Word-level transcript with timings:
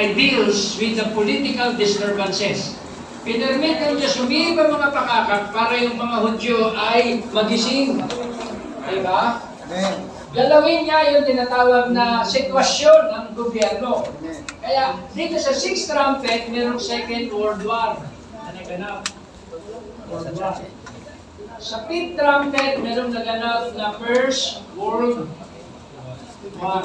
ay 0.00 0.16
deals 0.16 0.80
with 0.80 0.96
the 0.96 1.04
political 1.12 1.76
disturbances. 1.76 2.72
Pinermit 3.20 3.84
ng 3.84 4.00
Diyos 4.00 4.16
umiiba 4.16 4.72
mga 4.72 4.88
pakakak 4.96 5.52
para 5.52 5.76
yung 5.76 6.00
mga 6.00 6.16
Hudyo 6.24 6.72
ay 6.72 7.20
magising. 7.36 8.00
Diba? 8.88 9.44
Amen. 9.68 10.08
Galawin 10.32 10.88
niya 10.88 11.20
yung 11.20 11.28
tinatawag 11.28 11.92
na 11.92 12.24
sitwasyon 12.24 13.02
ng 13.12 13.26
gobyerno. 13.36 14.08
Kaya 14.64 14.96
dito 15.12 15.36
sa 15.36 15.52
sixth 15.52 15.92
trumpet, 15.92 16.48
mayroong 16.48 16.80
second 16.80 17.28
world 17.36 17.60
war 17.68 18.00
na 18.40 18.50
naganap. 18.56 19.04
World 20.08 20.32
war. 20.40 20.56
Sa 21.60 21.84
fifth 21.84 22.16
trumpet, 22.16 22.80
mayroong 22.80 23.12
naganap 23.12 23.76
na 23.76 23.92
first 24.00 24.64
world 24.72 25.28
war. 26.56 26.80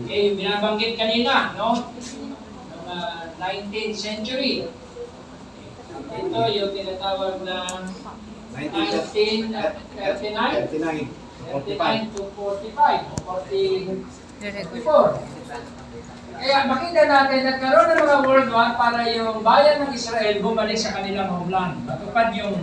Okay, 0.00 0.32
binabanggit 0.32 0.96
kanina, 0.96 1.52
no? 1.58 1.76
Noong 1.76 2.32
ah, 2.88 3.28
19th 3.36 3.96
century. 3.96 4.64
Ito 6.10 6.40
yung 6.50 6.72
tinatawag 6.72 7.44
na 7.44 7.86
1939. 8.56 9.52
39. 9.94 11.20
39 11.50 12.14
to 12.14 12.22
45 12.32 13.12
o 13.12 13.44
44. 13.44 15.20
Kaya 16.40 16.64
makita 16.64 17.02
natin 17.04 17.40
nagkaroon 17.44 17.88
ng 17.92 18.00
mga 18.00 18.16
world 18.24 18.48
war 18.48 18.72
para 18.80 19.04
yung 19.12 19.44
bayan 19.44 19.84
ng 19.84 19.92
Israel 19.92 20.40
bumalik 20.40 20.80
sa 20.80 20.96
kanilang 20.96 21.28
homeland. 21.28 21.84
Matupad 21.84 22.32
yung 22.32 22.56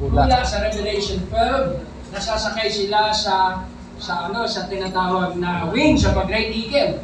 mula 0.00 0.40
sa 0.46 0.64
Revelation 0.64 1.20
12, 1.28 1.84
nasasakay 2.14 2.72
sila 2.72 3.12
sa 3.12 3.66
sa 3.98 4.30
ano 4.30 4.46
sa 4.46 4.70
tinatawag 4.70 5.36
na 5.36 5.66
wings 5.74 6.06
of 6.06 6.14
a 6.14 6.24
great 6.24 6.54
eagle. 6.54 7.02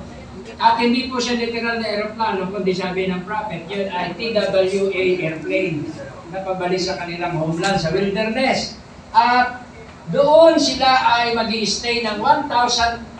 At 0.62 0.78
hindi 0.78 1.10
po 1.10 1.18
siya 1.18 1.34
literal 1.34 1.82
na 1.82 1.86
aeroplano, 1.90 2.46
kundi 2.46 2.70
sabi 2.70 3.10
ng 3.10 3.26
prophet, 3.26 3.66
yun 3.66 3.90
ay 3.90 4.14
TWA 4.14 5.04
airplane 5.18 5.82
na 6.30 6.46
pabalik 6.46 6.78
sa 6.78 6.94
kanilang 6.94 7.34
homeland, 7.34 7.82
sa 7.82 7.90
wilderness. 7.90 8.78
At 9.10 9.66
doon 10.14 10.60
sila 10.60 10.86
ay 11.18 11.34
mag 11.34 11.50
stay 11.66 12.06
ng 12.06 12.22
1,260 12.22 13.18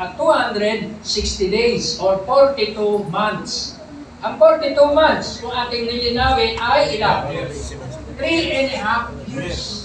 days 1.51 1.99
or 1.99 2.23
42 2.23 3.11
months. 3.11 3.75
Ang 4.25 4.41
42 4.41 4.95
months, 4.95 5.43
kung 5.43 5.53
ating 5.53 5.85
lilinawin, 5.85 6.57
ay 6.57 6.97
ilan? 6.97 7.29
3 8.17 8.57
and 8.57 8.69
a 8.73 8.79
half 8.79 9.11
years. 9.29 9.84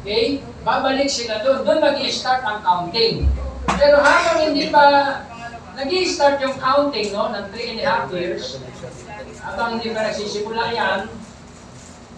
Okay? 0.00 0.40
Babalik 0.64 1.08
sila 1.12 1.44
doon. 1.44 1.64
Doon 1.64 1.80
mag-start 1.84 2.40
ang 2.44 2.60
counting. 2.64 3.28
Pero 3.76 4.00
habang 4.00 4.38
hindi 4.48 4.72
pa 4.72 4.84
nag-start 5.76 6.36
yung 6.40 6.56
counting 6.56 7.08
no, 7.12 7.32
ng 7.32 7.44
3 7.52 7.70
and 7.76 7.80
a 7.80 7.86
half 7.86 8.06
years, 8.12 8.60
habang 9.40 9.76
hindi 9.76 9.92
pa 9.92 10.00
nagsisimula 10.08 10.72
yan, 10.72 11.00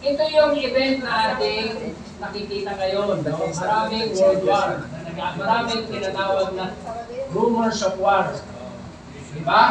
ito 0.02 0.22
yung 0.34 0.52
event 0.58 1.06
na 1.06 1.34
ating 1.34 1.94
nakikita 2.18 2.70
ngayon. 2.74 3.22
No? 3.22 3.38
Maraming 3.50 4.06
world 4.18 4.42
war. 4.46 4.70
Maraming 5.14 5.82
tinatawag 5.90 6.48
na 6.58 6.66
rumors 7.30 7.78
of 7.82 7.98
war. 7.98 8.30
Diba? 9.32 9.62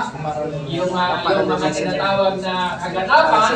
Yung, 0.72 0.92
ah, 0.98 1.22
yung 1.22 1.48
mga 1.48 1.68
tinatawag 1.70 2.34
na 2.42 2.56
kaganapan, 2.82 3.56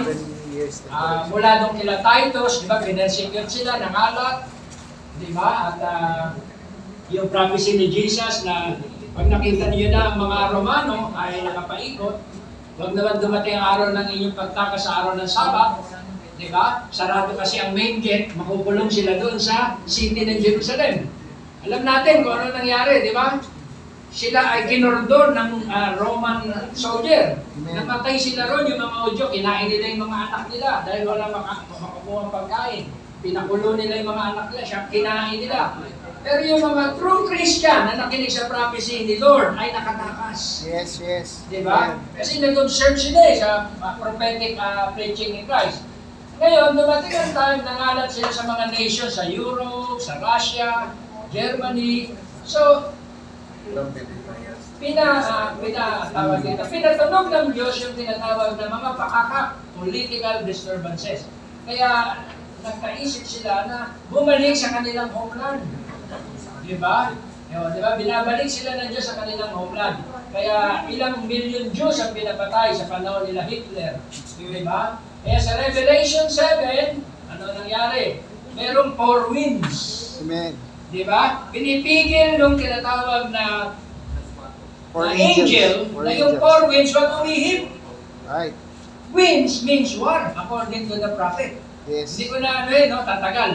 years. 0.55 0.79
Ah, 0.87 1.27
mula 1.27 1.67
nung 1.67 1.75
kila 1.75 1.99
Titus, 1.99 2.63
di 2.63 2.67
ba, 2.71 2.79
pinersecute 2.79 3.51
sila, 3.51 3.77
nangalat, 3.77 4.47
di 5.19 5.29
ba? 5.35 5.75
At 5.75 5.77
ah, 5.83 6.25
yung 7.11 7.27
prophecy 7.27 7.75
ni 7.75 7.91
Jesus 7.91 8.47
na 8.47 8.79
pag 9.15 9.27
nakita 9.27 9.69
niyo 9.69 9.91
na 9.91 10.11
ang 10.11 10.17
mga 10.19 10.37
Romano 10.55 11.11
ay 11.13 11.43
nakapaikot, 11.43 12.17
huwag 12.75 12.91
naman 12.91 13.21
dumating 13.23 13.55
ang 13.55 13.67
araw 13.77 13.87
ng 13.95 14.07
inyong 14.11 14.35
pagtaka 14.35 14.75
sa 14.75 15.03
araw 15.03 15.13
ng 15.15 15.29
Sabat, 15.29 15.83
di 16.35 16.51
ba? 16.51 16.87
Sarado 16.91 17.31
kasi 17.35 17.63
ang 17.63 17.71
main 17.71 18.03
gate, 18.03 18.35
makukulong 18.35 18.91
sila 18.91 19.15
doon 19.19 19.39
sa 19.39 19.79
city 19.87 20.27
ng 20.27 20.39
Jerusalem. 20.43 21.07
Alam 21.63 21.81
natin 21.87 22.27
kung 22.27 22.35
ano 22.35 22.51
nangyari, 22.51 23.07
di 23.07 23.15
ba? 23.15 23.39
Sila 24.15 24.55
ay 24.55 24.71
kinordon 24.71 25.35
ng 25.35 25.67
ah, 25.67 25.99
Roman 25.99 26.71
soldier. 26.71 27.35
Amen. 27.35 27.83
Namatay 27.83 28.15
sila 28.15 28.47
ron, 28.47 28.63
yung 28.63 28.79
mga 28.79 28.97
Udyo, 29.11 29.27
kinain 29.27 29.67
nila 29.67 29.91
yung 29.91 30.07
mga 30.07 30.17
anak 30.31 30.43
nila 30.47 30.69
dahil 30.87 31.03
wala 31.03 31.25
maka- 31.35 31.67
makakuha 31.67 32.19
ang 32.23 32.31
pagkain. 32.31 32.83
Pinakulo 33.19 33.75
nila 33.75 33.99
yung 33.99 34.15
mga 34.15 34.25
anak 34.31 34.45
nila, 34.55 34.63
siya 34.63 34.87
kinain 34.87 35.35
nila. 35.43 35.75
Pero 36.23 36.41
yung 36.47 36.63
mga 36.63 36.95
true 36.95 37.27
Christian 37.27 37.91
na 37.91 38.07
nakinig 38.07 38.31
sa 38.31 38.47
prophecy 38.47 39.03
ni 39.03 39.19
Lord 39.19 39.59
ay 39.59 39.75
nakatakas. 39.75 40.63
Yes, 40.63 40.97
yes. 41.03 41.43
Di 41.51 41.59
ba? 41.59 41.99
Kasi 42.15 42.39
nag-observe 42.39 42.95
sila 42.95 43.19
eh 43.29 43.35
sa 43.35 43.67
uh, 43.67 43.93
prophetic 43.99 44.55
uh, 44.55 44.95
preaching 44.95 45.35
ni 45.35 45.41
Christ. 45.43 45.83
Ngayon, 46.39 46.79
dumating 46.79 47.13
ang 47.13 47.31
time, 47.35 47.61
nangalat 47.67 48.09
sila 48.09 48.31
sa 48.31 48.47
mga 48.47 48.71
nations, 48.71 49.19
sa 49.19 49.27
Europe, 49.27 49.99
sa 49.99 50.23
Russia, 50.23 50.95
Germany. 51.35 52.15
So, 52.47 52.94
pina, 54.79 55.05
uh, 55.25 55.47
pina, 55.57 55.83
tawag 56.13 56.39
dito, 56.45 56.63
pinatunog 56.69 57.27
ng 57.33 57.47
Diyos 57.55 57.75
yung 57.81 57.95
tinatawag 57.97 58.59
na 58.59 58.67
mga 58.69 58.91
pakakak, 58.93 59.49
political 59.73 60.35
disturbances. 60.45 61.25
Kaya, 61.65 62.21
nagkaisip 62.65 63.25
sila 63.25 63.69
na 63.69 63.77
bumalik 64.09 64.57
sa 64.57 64.73
kanilang 64.73 65.13
homeland. 65.13 65.61
Di 66.65 66.77
ba? 66.81 67.13
Yun, 67.53 67.69
di 67.77 67.79
ba? 67.81 67.93
Binabalik 67.93 68.49
sila 68.49 68.73
ng 68.81 68.89
Diyos 68.89 69.05
sa 69.05 69.21
kanilang 69.21 69.53
homeland. 69.53 70.01
Kaya 70.33 70.89
ilang 70.89 71.29
milyon 71.29 71.69
Diyos 71.71 72.01
ang 72.01 72.11
pinapatay 72.11 72.73
sa 72.73 72.89
panahon 72.89 73.29
nila 73.29 73.45
Hitler. 73.45 74.01
Di 74.11 74.65
ba? 74.65 74.97
Kaya 75.21 75.39
sa 75.41 75.57
Revelation 75.61 76.25
7, 76.27 77.01
ano 77.33 77.43
nangyari? 77.53 78.21
Merong 78.57 78.97
four 78.97 79.29
winds. 79.29 80.17
Amen. 80.25 80.74
Di 80.93 81.01
ba? 81.05 81.49
Pinipigil 81.49 82.37
nung 82.37 82.55
tinatawag 82.59 83.33
na, 83.33 83.75
Four 84.95 85.11
na 85.11 85.15
angel, 85.17 85.91
Four 85.91 86.03
na 86.07 86.11
yung 86.15 86.33
angels. 86.35 86.39
four 86.39 86.59
winds 86.71 86.91
wag 86.95 87.09
umihip. 87.19 87.61
Right. 88.25 88.55
Winds 89.11 89.53
means 89.67 89.91
war, 89.99 90.31
according 90.33 90.87
to 90.87 90.95
the 90.95 91.11
prophet. 91.19 91.59
Yes. 91.85 92.15
Hindi 92.15 92.25
ko 92.31 92.35
na 92.41 92.49
ano 92.65 92.69
eh, 92.71 92.85
no, 92.89 93.03
tatagal. 93.03 93.51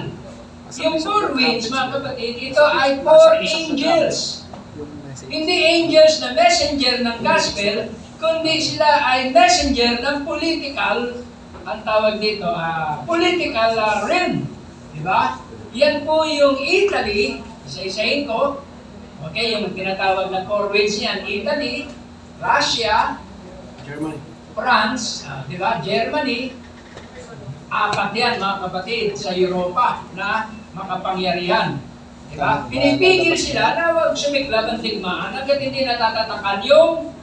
Yung 0.79 0.97
four 1.03 1.35
winds, 1.35 1.67
mga 1.67 1.87
kapatid, 1.99 2.35
ito 2.39 2.63
ay 2.63 3.03
four 3.03 3.31
angels. 3.43 4.47
Yung. 4.79 4.93
Hindi 5.27 5.57
angels 5.67 6.23
na 6.23 6.33
messenger 6.39 7.03
ng 7.03 7.19
gospel, 7.27 7.91
kundi 8.23 8.55
sila 8.63 8.89
ay 9.03 9.35
messenger 9.35 9.99
ng 9.99 10.23
political, 10.23 11.27
ang 11.67 11.81
tawag 11.83 12.23
dito, 12.23 12.47
ah, 12.47 13.03
political 13.05 13.75
ah, 13.81 14.07
realm. 14.07 14.47
Di 14.95 15.01
ba? 15.03 15.41
Yan 15.71 16.03
po 16.03 16.27
yung 16.27 16.59
Italy, 16.59 17.47
isa-isahin 17.63 18.27
ko, 18.27 18.59
okay, 19.23 19.55
yung 19.55 19.71
tinatawag 19.71 20.35
na 20.35 20.43
four 20.51 20.67
winds 20.75 20.99
niyan, 20.99 21.23
Italy, 21.23 21.87
Russia, 22.43 23.23
Germany. 23.87 24.19
France, 24.51 25.23
ah, 25.31 25.47
di 25.47 25.55
ba, 25.55 25.79
Germany, 25.79 26.51
apat 27.71 28.11
yan 28.19 28.43
mga 28.43 28.57
kapatid 28.67 29.15
sa 29.15 29.31
Europa 29.31 30.03
na 30.19 30.51
makapangyarihan. 30.75 31.79
Di 32.31 32.35
ba? 32.35 32.67
Pinipigil 32.67 33.39
sila 33.39 33.79
na 33.79 33.95
huwag 33.95 34.19
sumiklab 34.19 34.75
ang 34.75 34.83
digmaan. 34.83 35.39
Hanggat 35.39 35.63
hindi 35.63 35.87
natatatakal 35.87 36.67
yung 36.67 37.15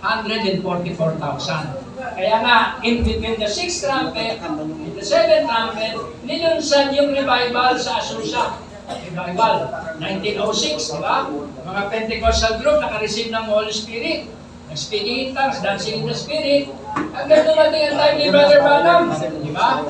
144,000. 0.00 1.86
Kaya 1.96 2.36
nga, 2.44 2.56
in 2.84 3.04
between 3.04 3.36
the 3.40 3.48
sixth 3.48 3.84
trumpet 3.84 4.40
and 4.40 4.56
the 4.96 5.04
seventh 5.04 5.48
trumpet, 5.48 5.96
nilunsad 6.24 6.92
yung 6.92 7.12
revival 7.12 7.76
sa 7.76 8.00
Azusa. 8.00 8.60
Revival, 8.86 9.66
1906, 9.98 10.94
di 10.94 11.00
ba? 11.02 11.26
Mga 11.66 11.82
Pentecostal 11.90 12.62
group 12.62 12.78
naka-receive 12.78 13.34
ng 13.34 13.44
Holy 13.50 13.74
Spirit. 13.74 14.30
Nag-speaking 14.70 15.18
in 15.18 15.28
tongues, 15.34 15.58
dancing 15.58 16.02
in 16.02 16.06
the 16.06 16.14
Spirit. 16.14 16.70
Hanggang 16.94 17.42
dumating 17.50 17.82
ang 17.90 17.96
time 17.98 18.16
ni 18.20 18.26
Brother 18.30 18.60
Branham. 18.62 19.10
Di 19.42 19.50
ba? 19.50 19.82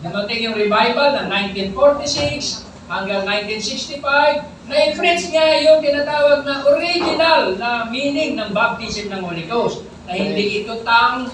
Dumating 0.00 0.40
yung 0.40 0.56
revival 0.56 1.08
ng 1.20 1.26
1946 1.28 2.63
hanggang 2.88 3.24
1965. 3.24 4.44
Na-preach 4.64 5.24
niya 5.28 5.46
yung 5.68 5.80
tinatawag 5.84 6.44
na 6.44 6.64
original 6.68 7.52
na 7.60 7.84
meaning 7.88 8.36
ng 8.36 8.50
baptism 8.56 9.12
ng 9.12 9.20
Holy 9.20 9.44
Ghost. 9.44 9.84
Na 10.08 10.16
hindi 10.16 10.64
ito 10.64 10.80
tang, 10.84 11.28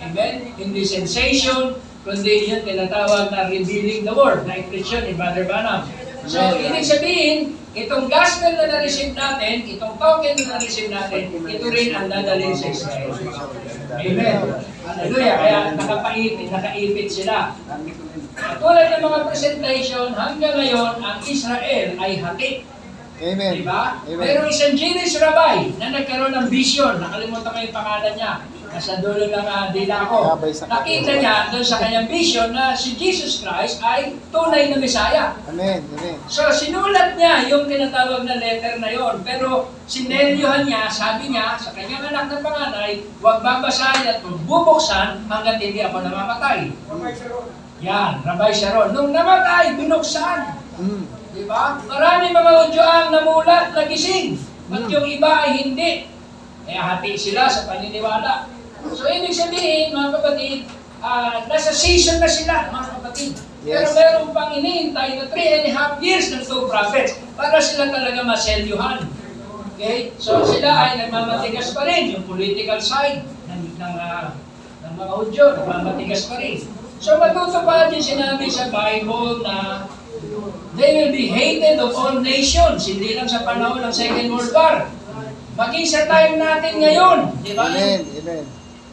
amen, 0.00 0.52
hindi 0.56 0.82
sensation, 0.84 1.76
kundi 2.04 2.52
yung 2.52 2.64
tinatawag 2.64 3.32
na 3.32 3.48
revealing 3.48 4.04
the 4.04 4.12
word. 4.12 4.44
Na-preach 4.44 4.92
yun 4.92 5.04
ni 5.08 5.12
Brother 5.16 5.44
Branham. 5.48 5.88
So, 6.24 6.40
ibig 6.56 6.88
sabihin, 6.88 7.60
itong 7.76 8.08
gospel 8.08 8.56
na 8.56 8.64
na-receive 8.64 9.12
natin, 9.12 9.68
itong 9.68 10.00
token 10.00 10.32
na 10.40 10.56
na-receive 10.56 10.88
natin, 10.88 11.28
ito 11.36 11.66
rin 11.68 11.92
ang 11.92 12.08
dadalhin 12.08 12.56
sa 12.56 12.72
Israel. 12.72 13.12
Amen. 13.92 14.40
Hallelujah. 14.88 15.36
Kaya 15.36 15.58
nakapaipit, 15.76 16.48
nakaipit 16.48 17.08
sila. 17.12 17.52
Tulad 18.34 18.86
ng 18.90 19.02
mga 19.02 19.18
presentation, 19.30 20.10
hanggang 20.10 20.54
ngayon, 20.58 20.98
ang 20.98 21.18
Israel 21.22 21.88
ay 22.02 22.18
hati. 22.18 22.50
Amen. 23.14 23.62
Diba? 23.62 24.02
Amen. 24.02 24.18
Pero 24.26 24.40
isang 24.50 24.74
Jewish 24.74 25.14
rabbi 25.22 25.70
na 25.78 25.94
nagkaroon 25.94 26.34
ng 26.34 26.46
vision, 26.50 26.98
nakalimutan 26.98 27.54
ko 27.54 27.58
yung 27.62 27.76
pangalan 27.76 28.14
niya, 28.18 28.32
nasa 28.74 28.98
dulo 28.98 29.30
ng 29.30 29.46
uh, 29.46 29.70
dila 29.70 30.10
ko. 30.10 30.34
Nakita 30.42 31.22
niya 31.22 31.46
doon 31.54 31.62
sa 31.62 31.78
kanyang 31.78 32.10
vision 32.10 32.50
na 32.50 32.74
si 32.74 32.98
Jesus 32.98 33.46
Christ 33.46 33.78
ay 33.86 34.18
tunay 34.34 34.74
na 34.74 34.82
Messiah. 34.82 35.38
Amen. 35.46 35.86
Amen. 35.94 36.18
So, 36.26 36.50
sinulat 36.50 37.14
niya 37.14 37.46
yung 37.54 37.70
tinatawag 37.70 38.26
na 38.26 38.34
letter 38.34 38.82
na 38.82 38.90
yon. 38.90 39.22
Pero, 39.22 39.70
sineryohan 39.86 40.66
niya, 40.66 40.90
sabi 40.90 41.30
niya, 41.30 41.54
sa 41.54 41.70
kanyang 41.70 42.10
anak 42.10 42.34
na 42.34 42.42
panganay, 42.42 43.06
huwag 43.22 43.46
babasahin 43.46 44.10
at 44.10 44.18
huwag 44.26 44.42
bubuksan 44.42 45.22
hanggat 45.30 45.62
hindi 45.62 45.78
ako 45.86 46.02
namamatay. 46.02 46.74
Yan, 47.84 48.24
Rabbi 48.24 48.50
Sharon. 48.56 48.96
Nung 48.96 49.12
namatay, 49.12 49.76
binuksan. 49.76 50.56
Mm. 50.80 51.04
Di 51.36 51.44
ba? 51.44 51.76
Marami 51.84 52.32
mga 52.32 52.52
Hudyo 52.64 52.80
ang 52.80 53.12
namulat, 53.12 53.76
nagising. 53.76 54.40
At 54.72 54.88
yung 54.88 55.04
iba 55.04 55.44
ay 55.44 55.60
hindi. 55.60 56.08
Kaya 56.64 56.80
hati 56.80 57.12
sila 57.20 57.44
sa 57.44 57.68
paniniwala. 57.68 58.48
So, 58.88 59.04
ibig 59.04 59.36
sabihin, 59.36 59.92
mga 59.92 60.16
kapatid, 60.16 60.64
ah, 61.04 61.44
nasa 61.44 61.76
season 61.76 62.24
na 62.24 62.28
sila, 62.28 62.72
mga 62.72 62.88
kapatid. 63.00 63.32
Pero 63.64 63.84
Yes. 63.84 63.96
meron 63.96 64.32
pang 64.32 64.52
inihintay 64.52 65.20
na 65.20 65.24
three 65.28 65.48
and 65.48 65.64
a 65.68 65.72
half 65.72 65.96
years 66.00 66.32
ng 66.32 66.44
two 66.44 66.68
prophets 66.68 67.16
para 67.36 67.56
sila 67.60 67.88
talaga 67.92 68.20
maselyuhan. 68.24 69.08
Okay? 69.76 70.12
So, 70.16 70.40
sila 70.44 70.68
ay 70.88 71.04
nagmamatigas 71.04 71.76
pa 71.76 71.84
rin, 71.84 72.16
yung 72.16 72.24
political 72.24 72.80
side 72.80 73.24
ng, 73.48 73.76
ng, 73.76 73.94
ah, 74.00 74.32
ng 74.88 74.92
mga 74.96 75.12
Hudyo, 75.20 75.44
nagmamatigas 75.60 76.24
pa 76.32 76.40
rin. 76.40 76.64
So, 77.02 77.20
matutupad 77.20 77.92
yung 77.92 78.04
sinabi 78.04 78.46
sa 78.48 78.70
Bible 78.70 79.42
na 79.44 79.86
They 80.74 80.90
will 80.98 81.12
be 81.14 81.30
hated 81.30 81.78
of 81.78 81.94
all 81.94 82.18
nations, 82.18 82.90
hindi 82.90 83.14
lang 83.14 83.30
sa 83.30 83.46
panahon 83.46 83.78
ng 83.86 83.94
Second 83.94 84.26
World 84.26 84.50
War. 84.50 84.90
Maging 85.54 85.86
sa 85.86 86.02
time 86.10 86.34
natin 86.34 86.82
ngayon, 86.82 87.18
di 87.46 87.54
ba? 87.54 87.70
Amen. 87.70 88.02
Amen. 88.02 88.42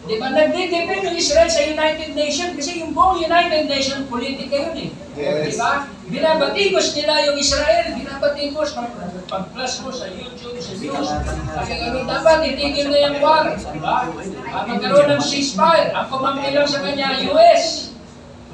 Di 0.06 0.15
ba? 0.21 0.30
Nagdidepend 0.30 1.01
yung 1.09 1.18
Israel 1.18 1.50
sa 1.50 1.65
United 1.65 2.13
Nations 2.13 2.53
kasi 2.53 2.86
yung 2.86 2.94
buong 2.94 3.21
United 3.21 3.65
Nations 3.65 4.06
politika 4.09 4.53
yun 4.53 4.77
eh. 4.77 4.89
Di 5.18 5.21
Yes. 5.50 5.57
ba? 5.57 5.89
Binabatikos 6.06 6.94
nila 6.94 7.25
yung 7.25 7.38
Israel, 7.42 7.98
binabatikos. 7.98 8.77
Pag-plus 9.25 9.74
mo 9.81 9.89
sa 9.89 10.06
YouTube, 10.06 10.57
sa 10.62 10.74
news, 10.77 11.09
kasi 11.57 11.71
ano 11.81 12.06
dapat, 12.06 12.45
itigil 12.45 12.94
na 12.94 12.98
yung 13.09 13.18
war. 13.25 13.45
Di 13.57 13.80
ba? 13.81 14.06
Ah, 14.53 14.63
magkaroon 14.69 15.18
ng 15.18 15.21
ceasefire. 15.21 15.94
Ang 15.98 16.06
kumangkilang 16.13 16.69
sa 16.69 16.86
kanya, 16.86 17.25
US. 17.33 17.90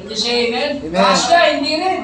You 0.06 0.14
say 0.14 0.50
amen? 0.50 0.86
Amen. 0.86 0.94
Russia, 0.94 1.40
hindi 1.58 1.74
rin. 1.82 2.02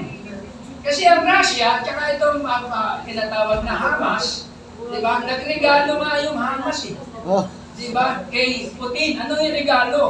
Kasi 0.83 1.07
ang 1.07 1.23
Russia, 1.23 1.79
tsaka 1.85 2.17
itong 2.17 2.43
uh, 2.43 2.67
uh, 2.67 2.93
tinatawag 3.05 3.63
na 3.63 3.75
Hamas, 3.77 4.51
di 4.91 4.99
ba? 4.99 5.23
Nagregalo 5.23 6.01
nga 6.01 6.11
yung 6.25 6.35
Hamas 6.35 6.79
eh. 6.91 6.97
Oh. 7.23 7.47
Di 7.79 7.93
ba? 7.95 8.27
Kay 8.27 8.73
Putin, 8.75 9.21
ano 9.21 9.39
yung 9.39 9.55
regalo? 9.55 10.01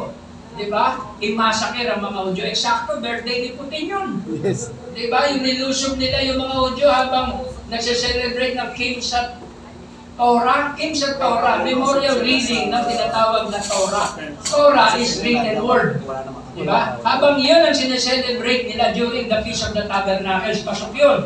Di 0.57 0.68
ba? 0.69 0.97
I-massacre 1.21 1.89
ang 1.94 2.01
mga 2.01 2.19
Udyo. 2.30 2.44
Eksakto, 2.50 2.97
birthday 3.01 3.38
ni 3.45 3.50
Putin 3.53 3.83
yun. 3.89 4.07
Yes. 4.41 4.74
Di 4.97 5.09
ba? 5.13 5.30
Yung 5.30 5.45
nilusob 5.45 6.01
nila 6.01 6.25
yung 6.25 6.41
mga 6.41 6.56
Udyo 6.74 6.88
habang 6.89 7.45
nagse-celebrate 7.69 8.57
ng 8.57 8.69
Kim 8.74 8.97
sa 8.97 9.38
Torah. 10.18 10.77
Kim 10.77 10.94
sa 10.94 11.18
Torah, 11.18 11.65
memorial 11.65 12.21
reading 12.21 12.69
ng 12.69 12.83
tinatawag 12.85 13.50
na 13.50 13.59
Torah. 13.62 14.09
Torah 14.45 14.94
is 14.97 15.21
written 15.21 15.62
word. 15.65 16.01
Di 16.53 16.63
ba? 16.69 17.01
Habang 17.01 17.41
yun 17.41 17.65
ang 17.65 17.73
sineselebrate 17.73 18.69
nila 18.69 18.94
during 18.94 19.25
the 19.25 19.39
Feast 19.41 19.65
of 19.65 19.73
the 19.73 19.89
Tabernacles, 19.89 20.61
pasok 20.61 20.94
yun. 20.94 21.25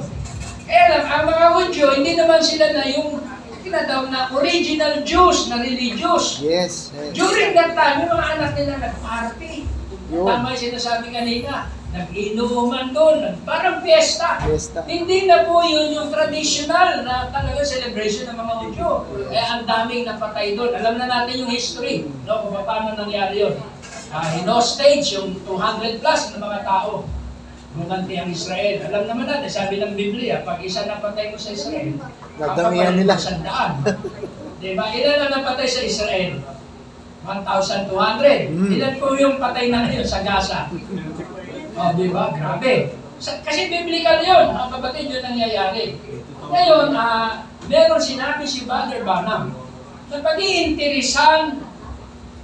Kaya 0.68 0.84
lang, 0.96 1.04
ang 1.04 1.24
mga 1.28 1.46
Hudyo, 1.56 1.86
hindi 2.00 2.16
naman 2.16 2.40
sila 2.40 2.72
na 2.72 2.84
yung 2.88 3.20
tinatawag 3.64 4.08
na 4.08 4.32
original 4.32 5.04
Jews, 5.04 5.52
na 5.52 5.60
religious. 5.60 6.40
Yes. 6.40 6.92
yes. 6.96 7.12
During 7.12 7.52
that 7.56 7.76
time, 7.76 8.08
yung 8.08 8.12
mga 8.16 8.28
anak 8.40 8.52
nila 8.56 8.74
nag-party. 8.80 9.68
Yun. 10.12 10.24
Tama 10.24 10.56
yung 10.56 10.64
sinasabi 10.72 11.12
kanina. 11.12 11.68
Nag-inuman 11.88 12.92
doon, 12.92 13.32
parang 13.48 13.80
fiesta. 13.80 14.44
Fiesta. 14.44 14.84
Hindi 14.84 15.24
na 15.24 15.48
po 15.48 15.64
yun 15.64 15.96
yung 15.96 16.12
traditional 16.12 17.04
na 17.08 17.32
talaga 17.32 17.64
celebration 17.64 18.28
ng 18.28 18.38
mga 18.38 18.54
Hudyo. 18.64 18.90
Kaya 19.32 19.46
ang 19.56 19.64
daming 19.64 20.04
napatay 20.04 20.56
doon. 20.56 20.72
Alam 20.76 21.00
na 21.00 21.08
natin 21.08 21.48
yung 21.48 21.52
history, 21.52 22.08
no, 22.28 22.44
kung 22.44 22.60
paano 22.64 22.96
nangyari 22.96 23.44
yun. 23.44 23.56
Uh, 24.08 24.40
in 24.40 24.48
stage, 24.64 25.20
yung 25.20 25.36
200 25.44 26.00
plus 26.00 26.22
na 26.32 26.40
mga 26.40 26.60
tao, 26.64 27.04
gumanti 27.78 28.16
ang 28.18 28.32
Israel. 28.32 28.88
Alam 28.88 29.04
naman 29.06 29.26
natin, 29.28 29.50
sabi 29.52 29.84
ng 29.84 29.94
Biblia, 29.94 30.42
pag 30.48 30.64
isa 30.64 30.88
napatay 30.88 31.30
mo 31.30 31.38
sa 31.38 31.52
Israel, 31.54 32.00
papapalit 32.40 32.96
nila. 32.98 33.14
mo 33.14 33.22
sa 33.22 33.34
daan. 33.44 33.74
diba? 34.64 34.86
Ilan 34.90 35.18
ang 35.28 35.32
napatay 35.38 35.68
sa 35.68 35.82
Israel? 35.84 36.42
1,200. 37.28 38.56
Mm. 38.56 38.70
Ilan 38.80 38.94
po 38.98 39.14
yung 39.20 39.36
patay 39.38 39.68
na 39.68 39.84
ngayon 39.86 40.08
sa 40.08 40.24
Gaza? 40.24 40.72
Oh, 41.76 41.92
di 41.94 42.08
ba? 42.08 42.32
Grabe. 42.32 42.96
Sa, 43.20 43.38
kasi 43.44 43.68
biblical 43.68 44.24
yun. 44.24 44.56
Mga 44.56 44.70
kapatid, 44.80 45.06
yun 45.12 45.22
nangyayari. 45.22 46.00
Ngayon, 46.48 46.96
ah, 46.96 47.44
meron 47.68 48.00
sinabi 48.02 48.48
si 48.48 48.64
Brother 48.64 49.04
Branham 49.04 49.52
na 50.08 50.18
pag-iinteresan, 50.24 51.67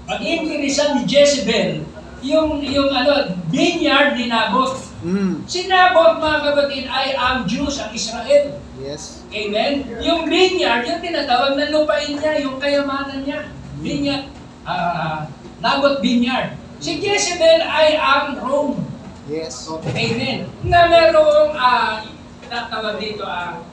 pag-iinteresan 0.07 0.99
ni 0.99 1.01
Jezebel, 1.07 1.87
yung, 2.23 2.63
yung 2.63 2.89
ano, 2.89 3.35
vineyard 3.51 4.15
ni 4.15 4.31
Nabot. 4.31 4.79
Mm. 5.03 5.43
Si 5.43 5.67
Nabot, 5.67 6.23
mga 6.23 6.39
kapatid, 6.47 6.87
ay 6.87 7.15
ang 7.19 7.43
Jews, 7.43 7.75
ang 7.83 7.91
Israel. 7.91 8.55
Yes. 8.79 9.23
Amen? 9.31 9.83
Yung 9.99 10.27
vineyard, 10.31 10.87
yung 10.87 11.03
tinatawag 11.03 11.59
na 11.59 11.71
lupain 11.71 12.15
niya, 12.15 12.39
yung 12.39 12.57
kayamanan 12.59 13.27
niya. 13.27 13.51
Vineyard, 13.83 14.31
ah, 14.63 15.27
Nabot 15.59 15.99
Vineyard. 15.99 16.55
Si 16.83 16.99
Jezebel 16.99 17.63
ay 17.63 17.95
ang 17.95 18.39
Rome. 18.39 18.83
Yes. 19.27 19.71
Amen. 19.71 20.51
Na 20.67 20.87
merong, 20.87 21.55
ah, 21.55 22.03
tatawag 22.47 22.99
dito, 22.99 23.23
ah, 23.23 23.63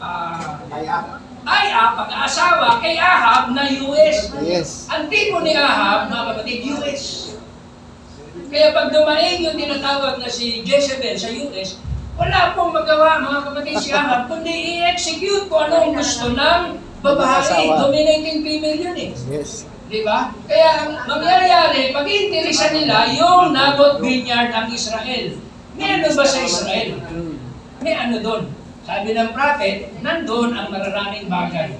ah, 0.00 0.60
Ay, 0.68 0.84
ah. 0.84 1.16
ay 1.48 1.66
ah, 1.72 1.96
pag-aasawa 1.96 2.80
kay 2.80 3.00
Ahab. 3.00 3.47
Yes. 4.58 4.90
Ang 4.90 5.06
tipo 5.06 5.38
ni 5.46 5.54
Ahab, 5.54 6.10
mga 6.10 6.24
kapatid, 6.34 6.58
US. 6.74 7.02
Kaya 8.48 8.74
pag 8.74 8.90
dumaing 8.90 9.46
yung 9.46 9.54
tinatawag 9.54 10.18
na 10.18 10.26
si 10.26 10.66
Jezebel 10.66 11.14
sa 11.14 11.30
US, 11.30 11.78
wala 12.18 12.58
pong 12.58 12.74
magawa 12.74 13.22
mga 13.22 13.40
kapatid 13.46 13.76
si 13.78 13.90
Ahab, 13.94 14.26
kundi 14.26 14.50
i-execute 14.50 15.46
kung 15.46 15.70
ano 15.70 15.74
ang 15.86 15.92
gusto 15.94 16.34
ng 16.34 16.62
babae. 16.98 17.70
Dominating 17.70 18.42
female 18.42 18.78
yun 18.82 18.96
eh. 18.98 19.10
Yes. 19.30 19.62
Di 19.86 20.02
ba? 20.02 20.34
Kaya 20.50 20.68
ang 20.84 20.90
mangyayari, 21.06 21.94
pag 21.94 22.04
interesa 22.04 22.74
nila 22.74 23.08
yung 23.14 23.54
Nabot 23.54 24.02
Vineyard 24.02 24.50
ang 24.50 24.68
Israel. 24.74 25.38
May 25.78 26.02
ano 26.02 26.10
ba 26.10 26.24
sa 26.26 26.42
Israel? 26.42 26.98
May 27.78 27.94
ano 27.94 28.18
doon? 28.18 28.42
Sabi 28.82 29.14
ng 29.14 29.30
prophet, 29.30 29.94
nandun 30.02 30.50
ang 30.58 30.74
mararaming 30.74 31.30
bagay. 31.30 31.78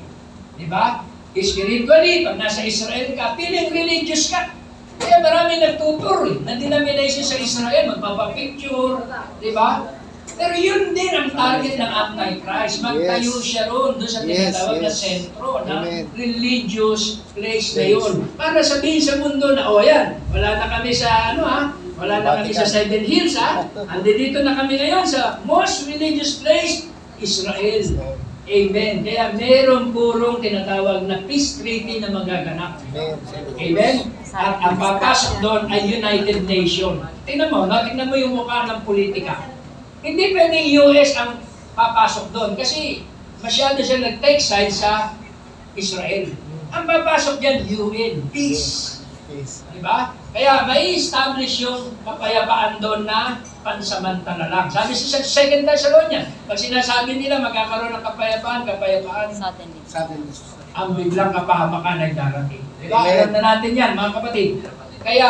Di 0.54 0.70
ba? 0.70 1.02
Spiritually, 1.34 2.24
pag 2.24 2.36
nasa 2.36 2.64
Israel 2.64 3.12
ka, 3.14 3.36
feeling 3.36 3.68
religious 3.68 4.32
ka. 4.32 4.50
Kaya 4.98 5.22
marami 5.22 5.62
nagtutur 5.62 6.26
eh, 6.26 6.36
na 6.42 6.58
denomination 6.58 7.22
sa 7.22 7.38
Israel, 7.38 7.94
magpapapicture, 7.94 9.06
di 9.38 9.54
ba? 9.54 9.94
Pero 10.28 10.54
yun 10.54 10.94
din 10.94 11.10
ang 11.14 11.30
target 11.30 11.78
ng 11.78 11.90
Antichrist. 11.90 12.78
Magtayo 12.78 13.32
Yes. 13.38 13.42
siya 13.42 13.62
roon, 13.66 13.98
doon 13.98 14.10
sa 14.10 14.22
Yes, 14.22 14.54
tinatawag 14.54 14.78
na 14.78 14.90
yes. 14.90 14.98
sentro 14.98 15.48
na 15.62 15.74
Amen. 15.82 16.04
religious 16.14 17.02
place 17.34 17.74
na 17.74 17.84
yun. 17.86 18.12
Para 18.34 18.58
sabihin 18.60 19.02
sa 19.02 19.18
mundo 19.18 19.54
na, 19.54 19.66
oh 19.66 19.82
yan, 19.82 20.18
wala 20.30 20.58
na 20.58 20.66
kami 20.68 20.90
sa 20.90 21.34
ano 21.34 21.42
ha, 21.42 21.60
wala 21.98 22.14
na 22.22 22.30
kami 22.42 22.50
sa 22.50 22.66
Seven 22.66 23.02
Hills 23.02 23.34
ha, 23.34 23.66
andi 23.94 24.12
dito 24.14 24.42
na 24.42 24.54
kami 24.54 24.78
ngayon 24.78 25.02
sa 25.02 25.38
most 25.42 25.86
religious 25.86 26.38
place, 26.38 26.86
Israel. 27.18 27.82
Amen. 28.48 29.04
Kaya 29.04 29.36
meron 29.36 29.92
purong 29.92 30.40
tinatawag 30.40 31.04
na 31.04 31.20
peace 31.28 31.60
treaty 31.60 32.00
na 32.00 32.08
magaganap. 32.08 32.80
Amen. 32.96 33.20
Amen? 33.60 33.94
At 34.32 34.56
ang 34.64 34.76
papasok 34.80 35.44
doon 35.44 35.62
ay 35.68 35.84
United 35.84 36.48
Nation. 36.48 37.04
Tingnan 37.28 37.52
mo, 37.52 37.68
no? 37.68 37.84
tingnan 37.84 38.08
mo 38.08 38.16
yung 38.16 38.32
mukha 38.32 38.64
ng 38.64 38.88
politika. 38.88 39.52
Hindi 40.00 40.32
pwedeng 40.32 40.64
US 40.88 41.12
ang 41.20 41.44
papasok 41.76 42.32
doon 42.32 42.50
kasi 42.56 43.04
masyado 43.44 43.84
siya 43.84 44.00
nag-take 44.00 44.40
side 44.40 44.72
sa 44.72 45.12
Israel. 45.76 46.32
Ang 46.72 46.84
papasok 46.88 47.40
dyan, 47.40 47.64
UN, 47.68 48.14
peace. 48.32 49.00
Yes. 49.28 49.64
Di 49.72 49.80
ba? 49.84 50.16
Kaya 50.28 50.68
may 50.68 50.92
establish 51.00 51.64
yung 51.64 51.96
kapayapaan 52.04 52.76
doon 52.84 53.08
na 53.08 53.40
pansamantala 53.64 54.52
lang. 54.52 54.66
Sabi 54.68 54.92
sa 54.92 55.24
2 55.24 55.64
Thessalonians, 55.64 56.28
pag 56.44 56.58
sinasabi 56.60 57.16
nila 57.16 57.40
magkakaroon 57.40 57.96
ng 57.96 58.04
kapayapaan, 58.04 58.68
kapayapaan, 58.68 59.28
Suddenly. 59.32 59.80
Suddenly. 59.88 60.32
ang 60.76 60.88
biglang 60.94 61.32
kapahamakan 61.32 61.96
ay 62.04 62.12
darating. 62.12 62.64
Di 62.78 62.86
ba? 62.92 63.02
Amen. 63.02 63.12
Alam 63.18 63.30
na 63.32 63.40
natin 63.40 63.72
yan, 63.72 63.92
mga 63.96 64.12
kapatid. 64.20 64.50
Kaya, 65.00 65.28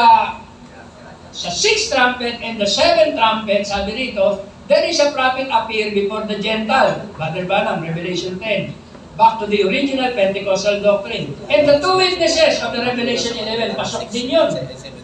sa 1.31 1.51
sixth 1.55 1.95
trumpet 1.95 2.43
and 2.43 2.59
the 2.59 2.67
seventh 2.67 3.15
trumpet, 3.15 3.63
sabi 3.63 3.95
rito, 3.95 4.43
there 4.67 4.83
is 4.83 4.99
a 4.99 5.15
prophet 5.15 5.47
appear 5.47 5.95
before 5.95 6.27
the 6.27 6.43
Gentile. 6.43 7.07
Brother 7.15 7.47
Banam, 7.47 7.87
Revelation 7.87 8.37
10. 8.43 8.75
Back 9.19 9.43
to 9.43 9.47
the 9.51 9.67
original 9.67 10.15
Pentecostal 10.15 10.79
doctrine. 10.81 11.35
And 11.51 11.67
the 11.67 11.83
two 11.83 11.99
witnesses 11.99 12.63
of 12.63 12.71
the 12.71 12.87
Revelation 12.87 13.35
11, 13.35 13.75
pasok 13.75 14.07
din 14.15 14.31
yun. 14.31 14.55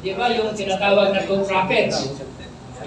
Di 0.06 0.14
ba 0.14 0.30
yung 0.30 0.54
tinatawag 0.54 1.18
na 1.18 1.26
two 1.26 1.42
prophets? 1.42 2.14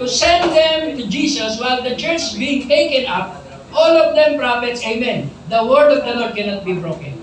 To 0.00 0.08
send 0.08 0.48
them 0.56 0.96
to 0.96 1.04
Jesus 1.04 1.60
while 1.60 1.84
the 1.84 1.92
church 2.00 2.40
being 2.40 2.64
taken 2.64 3.04
up, 3.04 3.44
all 3.76 3.92
of 3.92 4.16
them 4.16 4.40
prophets, 4.40 4.80
amen. 4.80 5.28
The 5.52 5.60
word 5.60 5.92
of 5.92 6.08
the 6.08 6.16
Lord 6.16 6.32
cannot 6.32 6.64
be 6.64 6.80
broken. 6.80 7.20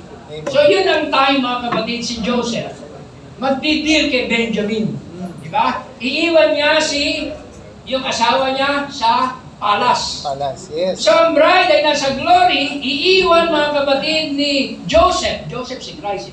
So 0.54 0.62
yun 0.70 0.86
ang 0.86 1.10
time 1.10 1.42
mga 1.42 1.74
kapatid 1.74 2.06
si 2.06 2.22
Joseph. 2.22 2.78
Magdidil 3.42 4.14
kay 4.14 4.30
Benjamin. 4.30 4.94
Di 5.42 5.50
ba? 5.50 5.82
Iiwan 5.98 6.54
niya 6.54 6.78
si 6.78 7.34
yung 7.90 8.06
asawa 8.06 8.54
niya 8.54 8.86
sa 8.92 9.42
palace. 9.60 10.24
Palas. 10.24 10.70
Yes. 10.72 11.02
So 11.02 11.12
ang 11.16 11.34
bride 11.34 11.72
ay 11.72 11.82
nasa 11.84 12.14
glory, 12.16 12.80
iiwan 12.84 13.52
mga 13.52 13.70
kapatid 13.84 14.34
ni 14.36 14.78
Joseph, 14.86 15.48
Joseph 15.48 15.82
si 15.82 15.94
Christ, 15.98 16.32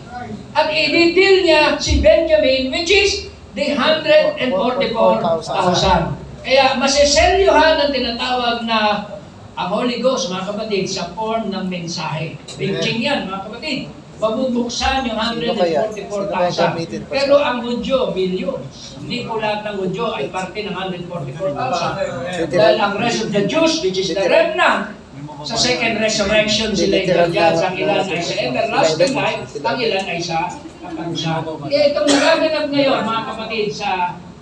at 0.53 0.69
ididil 0.69 1.43
niya 1.47 1.79
si 1.79 2.01
Benjamin, 2.03 2.71
which 2.75 2.91
is 2.91 3.31
the 3.55 3.79
144,000. 3.79 6.19
Kaya 6.43 6.75
maseselyuhan 6.75 7.79
ang 7.79 7.95
tinatawag 7.95 8.67
na 8.67 9.07
ang 9.53 9.69
Holy 9.69 10.01
Ghost, 10.01 10.33
mga 10.33 10.49
kapatid, 10.49 10.89
sa 10.89 11.13
form 11.13 11.53
ng 11.53 11.69
mensahe. 11.69 12.41
Benching 12.57 13.05
yan, 13.05 13.29
mga 13.29 13.41
kapatid. 13.47 13.93
Mabubuksan 14.23 15.03
yung 15.11 15.19
Sino 15.19 15.59
kaya? 15.59 15.91
Sino 15.91 16.31
kaya 16.31 16.51
144,000. 16.55 16.63
gamitin 16.63 17.01
pa 17.03 17.11
Pero 17.11 17.35
ang 17.43 17.59
Hudyo, 17.67 18.15
millions. 18.15 18.95
Hindi 19.03 19.19
po 19.27 19.43
lahat 19.43 19.67
ng 19.67 19.77
Hudyo 19.83 20.15
ay 20.15 20.31
parte 20.31 20.63
ng 20.63 20.75
144,000. 21.11 22.55
Dahil 22.55 22.77
ang 22.79 22.95
rest 23.03 23.27
of 23.27 23.35
the 23.35 23.43
Jews, 23.51 23.83
which 23.83 23.99
is 23.99 24.15
the 24.15 24.23
remnant, 24.23 24.95
sa 25.43 25.59
second 25.59 25.99
resurrection 25.99 26.71
sila 26.71 27.03
ilalagyan 27.03 27.55
sa 27.59 27.75
ilan 27.75 28.07
ay 28.07 28.23
sa 28.23 28.35
everlasting 28.39 29.15
life, 29.19 29.43
ang 29.59 29.79
ilan 29.83 30.05
ay 30.07 30.21
sa 30.23 30.55
kapansa. 30.79 31.43
Kaya 31.43 31.83
itong 31.91 32.07
nagaganap 32.07 32.67
ngayon, 32.71 32.99
mga 33.03 33.23
kapatid, 33.27 33.67
sa 33.75 33.91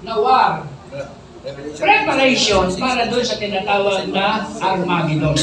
Nawar, 0.04 0.68
preparation 1.80 2.68
para 2.76 3.08
doon 3.08 3.24
sa 3.24 3.36
tinatawag 3.40 4.12
na 4.12 4.44
Armageddon. 4.60 5.36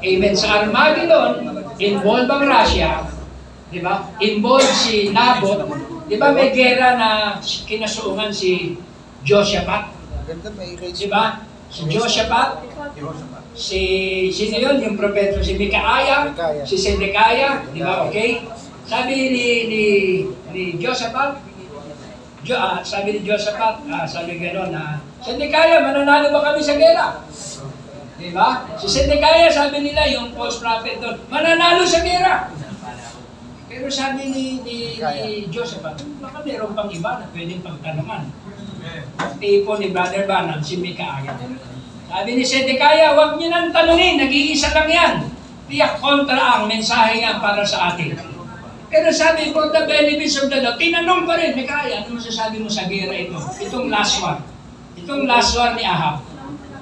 Amen. 0.00 0.34
Sa 0.36 0.48
Armageddon, 0.64 1.32
involved 1.80 2.28
ang 2.28 2.44
Russia, 2.44 3.08
di 3.70 3.78
ba? 3.78 4.10
Involved 4.18 4.66
si 4.66 5.14
Nabot, 5.14 5.62
di 6.10 6.18
ba 6.18 6.34
may 6.34 6.50
gera 6.50 6.98
na 6.98 7.10
kinasuungan 7.40 8.34
si 8.34 8.74
Josaphat, 9.22 9.94
di 10.90 11.06
ba? 11.06 11.46
Si 11.70 11.86
Josaphat, 11.86 12.66
si 13.54 13.80
sino 14.34 14.56
yun? 14.58 14.82
Yung 14.82 14.96
propeta 14.98 15.38
si 15.38 15.54
Mikaaya, 15.54 16.34
Micaiah. 16.34 16.66
si 16.66 16.74
Sedekaya, 16.74 17.62
di 17.70 17.78
ba? 17.78 18.10
Okay? 18.10 18.42
Sabi 18.90 19.30
ni 19.30 19.46
ni 19.70 19.84
ni 20.50 20.62
Josaphat, 20.82 21.38
jo, 22.42 22.58
ah, 22.58 22.82
sabi 22.82 23.14
ni 23.14 23.20
Josaphat, 23.22 23.86
ah, 23.86 24.02
sabi 24.02 24.42
gano'n 24.42 24.74
na, 24.74 24.98
Sedekaya, 25.22 25.78
mananalo 25.78 26.34
ba 26.34 26.50
kami 26.50 26.58
sa 26.58 26.74
gera? 26.74 27.22
Di 28.18 28.34
ba? 28.34 28.66
Si 28.74 28.90
Sedekaya, 28.90 29.46
sabi 29.46 29.84
nila, 29.84 30.10
yung 30.10 30.34
false 30.34 30.58
prophet 30.58 30.98
doon, 30.98 31.22
mananalo 31.30 31.86
sa 31.86 32.02
gera. 32.02 32.50
Pero 33.70 33.86
sabi 33.86 34.34
ni, 34.34 34.58
ni, 34.66 34.98
ni 34.98 35.46
Josephat, 35.46 36.02
baka 36.18 36.42
meron 36.42 36.74
pang 36.74 36.90
iba 36.90 37.22
na 37.22 37.30
pwedeng 37.30 37.62
pagtanungan. 37.62 38.26
Tipo 39.38 39.78
ni 39.78 39.94
Brother 39.94 40.26
Banam, 40.26 40.58
si 40.58 40.82
Mikaaya. 40.82 41.38
Sabi 42.10 42.30
ni 42.34 42.42
Sedekaya, 42.42 43.14
huwag 43.14 43.38
niyo 43.38 43.54
nang 43.54 43.70
tanungin, 43.70 44.18
nag-iisa 44.18 44.74
lang 44.74 44.90
yan. 44.90 45.14
Tiyak 45.70 46.02
kontra 46.02 46.58
ang 46.58 46.66
mensahe 46.66 47.22
nga 47.22 47.38
para 47.38 47.62
sa 47.62 47.94
atin. 47.94 48.18
Pero 48.90 49.06
sabi 49.14 49.54
ko, 49.54 49.70
the 49.70 49.86
benefits 49.86 50.34
of 50.42 50.50
the 50.50 50.58
law, 50.58 50.74
tinanong 50.74 51.22
pa 51.22 51.38
rin, 51.38 51.54
Mikaaya, 51.54 52.02
ano 52.02 52.18
masasabi 52.18 52.58
mo 52.58 52.66
sa 52.66 52.90
gera 52.90 53.14
ito? 53.14 53.38
Itong 53.62 53.86
last 53.86 54.18
one. 54.18 54.42
Itong 54.98 55.30
last 55.30 55.54
one 55.54 55.78
ni 55.78 55.86
Ahab. 55.86 56.26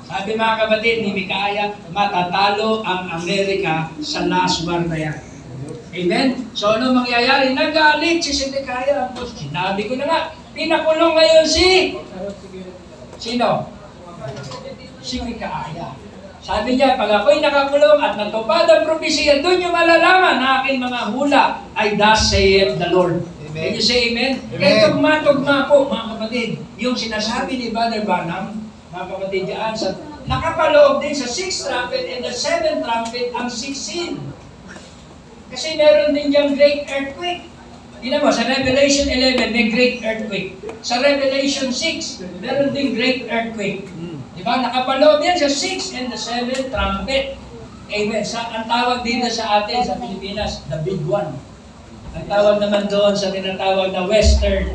Sabi 0.09 0.41
mga 0.41 0.57
kapatid 0.57 1.05
ni 1.05 1.13
Mikaaya, 1.13 1.77
matatalo 1.93 2.81
ang 2.81 3.13
Amerika 3.13 3.93
sa 4.01 4.25
last 4.25 4.65
war 4.65 4.81
na 4.89 4.97
yan. 4.97 5.28
Amen? 5.99 6.47
So 6.55 6.79
ano 6.79 6.95
mangyayari? 6.95 7.59
Nagalit 7.59 8.23
si 8.23 8.31
Sedekaya. 8.31 9.11
Sinabi 9.19 9.91
ko 9.91 9.99
na 9.99 10.07
nga, 10.07 10.21
pinakulong 10.55 11.19
ngayon 11.19 11.47
si... 11.47 11.99
Sino? 13.19 13.67
Si 15.03 15.19
Mikaaya. 15.19 15.99
Sabi 16.39 16.79
niya, 16.79 16.97
pag 16.97 17.13
ako'y 17.13 17.43
nakakulong 17.43 17.99
at 18.01 18.15
natupad 18.15 18.65
ang 18.71 18.87
propesya, 18.87 19.43
doon 19.43 19.69
yung 19.69 19.75
malalaman 19.75 20.41
na 20.41 20.63
aking 20.63 20.81
mga 20.81 21.13
hula 21.13 21.45
ay 21.77 21.99
thus 21.99 22.31
saith 22.33 22.79
the 22.79 22.89
Lord. 22.89 23.21
Amen. 23.45 23.69
Can 23.69 23.77
you 23.77 23.85
say 23.85 24.09
amen? 24.09 24.41
Amen. 24.55 24.57
Kaya 24.57 24.89
tugma-tugma 24.89 25.69
po, 25.69 25.91
mga 25.91 26.05
kapatid, 26.17 26.49
yung 26.81 26.97
sinasabi 26.97 27.59
ni 27.59 27.67
Brother 27.69 28.07
Branham, 28.07 28.71
mga 28.95 29.07
kapatid 29.13 29.43
diyan, 29.51 29.73
sa, 29.77 29.99
nakapaloob 30.25 31.05
din 31.05 31.13
sa 31.13 31.27
sixth 31.29 31.69
trumpet 31.69 32.07
and 32.07 32.25
the 32.25 32.33
seventh 32.33 32.81
trumpet 32.81 33.29
ang 33.35 33.51
sixth. 33.51 34.17
Kasi 35.49 35.81
meron 35.81 36.13
din 36.13 36.29
diyang 36.29 36.53
great 36.53 36.85
earthquake. 36.89 37.49
Tingnan 37.99 38.23
mo, 38.23 38.31
sa 38.31 38.47
Revelation 38.47 39.11
11, 39.11 39.51
may 39.51 39.67
great 39.75 39.99
earthquake. 40.07 40.55
Sa 40.87 41.03
Revelation 41.03 41.75
6, 41.75 42.23
meron 42.39 42.71
din 42.71 42.95
great 42.95 43.27
earthquake. 43.27 43.91
Di 44.39 44.47
ba? 44.47 44.63
Nakapaloob 44.63 45.19
yan 45.19 45.35
sa 45.35 45.51
6 45.51 45.99
and 45.99 46.15
the 46.15 46.21
7th 46.21 46.71
trumpet. 46.71 47.35
Amen. 47.91 48.23
Sa, 48.23 48.47
ang 48.55 48.71
tawag 48.71 49.03
dito 49.03 49.27
sa 49.27 49.67
atin, 49.67 49.83
sa 49.83 49.99
Pilipinas, 49.99 50.63
the 50.71 50.79
big 50.87 51.03
one. 51.11 51.35
Ang 52.15 52.27
tawag 52.31 52.63
naman 52.63 52.87
doon 52.87 53.19
sa 53.19 53.35
tinatawag 53.35 53.91
na 53.91 54.07
western, 54.07 54.71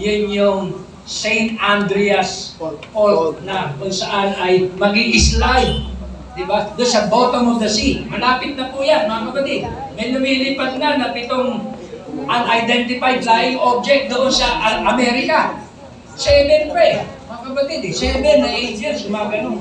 yun 0.00 0.32
yung 0.32 0.80
St. 1.04 1.60
Andreas 1.60 2.56
Fault 2.56 3.36
na 3.44 3.76
kung 3.76 3.92
saan 3.92 4.32
ay 4.40 4.72
mag 4.80 4.96
slide 5.18 5.91
Di 6.32 6.48
ba? 6.48 6.64
Doon 6.72 6.88
sa 6.88 7.12
bottom 7.12 7.56
of 7.56 7.58
the 7.60 7.68
sea. 7.68 8.08
Malapit 8.08 8.56
na 8.56 8.72
po 8.72 8.80
yan, 8.80 9.04
mga 9.04 9.22
kapatid. 9.28 9.60
May 9.96 10.16
lumilipad 10.16 10.80
na 10.80 10.96
na 10.96 11.12
pitong 11.12 11.76
unidentified 12.24 13.20
flying 13.20 13.60
object 13.60 14.08
doon 14.08 14.32
sa 14.32 14.80
Amerika. 14.80 15.60
Seven 16.16 16.72
pa 16.72 16.80
eh. 16.80 17.04
Mga 17.28 17.40
kapatid 17.52 17.80
eh. 17.84 17.92
Seven 17.92 18.36
na 18.40 18.50
angels, 18.52 19.04
gumaganon. 19.04 19.60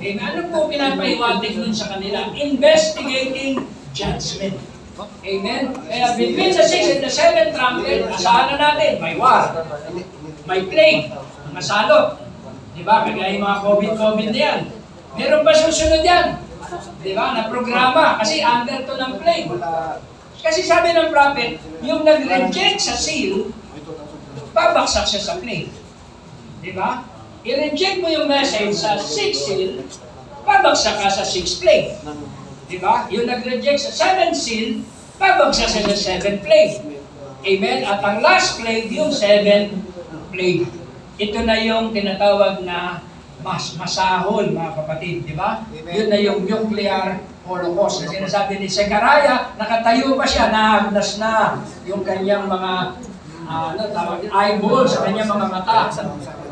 Eh, 0.00 0.16
ano 0.16 0.48
po 0.48 0.70
pinapaiwatig 0.70 1.58
nun 1.58 1.74
sa 1.74 1.92
kanila? 1.92 2.32
Investigating 2.38 3.66
judgment. 3.92 4.56
Amen? 5.00 5.72
Kaya 5.88 6.06
between 6.16 6.52
the 6.52 6.64
six 6.64 6.82
and 6.92 7.02
the 7.04 7.12
seven 7.12 7.52
trumpet, 7.56 8.04
asahan 8.08 8.52
na 8.52 8.56
natin, 8.56 9.00
may 9.00 9.16
war, 9.16 9.48
may 10.44 10.60
plague, 10.68 11.08
mga 11.50 11.62
salot. 11.64 12.20
Di 12.76 12.84
ba? 12.84 13.04
Kagaya 13.04 13.32
yung 13.36 13.44
mga 13.44 13.58
COVID-COVID 13.64 14.28
na 14.32 14.40
yan. 14.40 14.60
Meron 15.18 15.42
pa 15.42 15.52
susunod 15.54 16.02
yan. 16.04 16.38
Di 17.02 17.12
ba? 17.16 17.34
Na 17.34 17.50
programa. 17.50 18.20
Kasi 18.20 18.44
under 18.44 18.84
to 18.86 18.94
ng 18.94 19.14
plague. 19.18 19.50
Kasi 20.40 20.64
sabi 20.64 20.96
ng 20.96 21.12
prophet, 21.12 21.60
yung 21.84 22.06
nag-reject 22.06 22.80
sa 22.80 22.96
seal, 22.96 23.52
babaksak 24.56 25.04
siya 25.04 25.20
sa 25.20 25.34
plague. 25.36 25.68
Di 26.60 26.72
ba? 26.72 27.04
I-reject 27.40 28.04
mo 28.04 28.08
yung 28.08 28.28
message 28.28 28.76
sa 28.76 29.00
sixth 29.00 29.48
seal, 29.48 29.84
babaksak 30.44 30.96
ka 31.00 31.08
sa 31.08 31.24
sixth 31.24 31.60
plague. 31.60 31.96
Di 32.68 32.76
ba? 32.80 33.08
Yung 33.12 33.28
nag-reject 33.28 33.80
sa 33.80 33.92
seventh 33.92 34.36
seal, 34.36 34.84
babagsak 35.20 35.68
siya 35.68 35.82
sa 35.92 35.96
seventh 35.96 36.40
plague. 36.40 36.80
Amen? 37.44 37.84
At 37.84 38.00
ang 38.04 38.20
last 38.20 38.60
plague, 38.60 38.92
yung 38.92 39.12
seventh 39.12 39.76
plague. 40.32 40.68
Ito 41.20 41.38
na 41.44 41.56
yung 41.60 41.92
tinatawag 41.92 42.64
na 42.64 43.04
mas 43.40 43.74
masahol, 43.76 44.52
mga 44.52 44.72
kapatid, 44.76 45.24
di 45.24 45.32
ba? 45.32 45.64
Amen. 45.64 45.92
Yun 45.92 46.06
na 46.12 46.18
yung 46.20 46.40
nuclear 46.44 47.24
holocaust. 47.48 48.04
Na 48.04 48.12
sinasabi 48.12 48.60
ni 48.60 48.68
Zechariah, 48.68 49.56
nakatayo 49.56 50.14
pa 50.14 50.26
siya, 50.28 50.52
nahagdas 50.52 51.16
na 51.16 51.64
yung 51.88 52.04
kanyang 52.04 52.46
mga 52.46 52.72
ah, 53.48 53.74
ano, 53.74 53.82
tawag, 53.90 54.20
eyeball 54.28 54.84
sa 54.84 55.08
kanyang 55.08 55.30
mga 55.32 55.46
mata. 55.48 55.78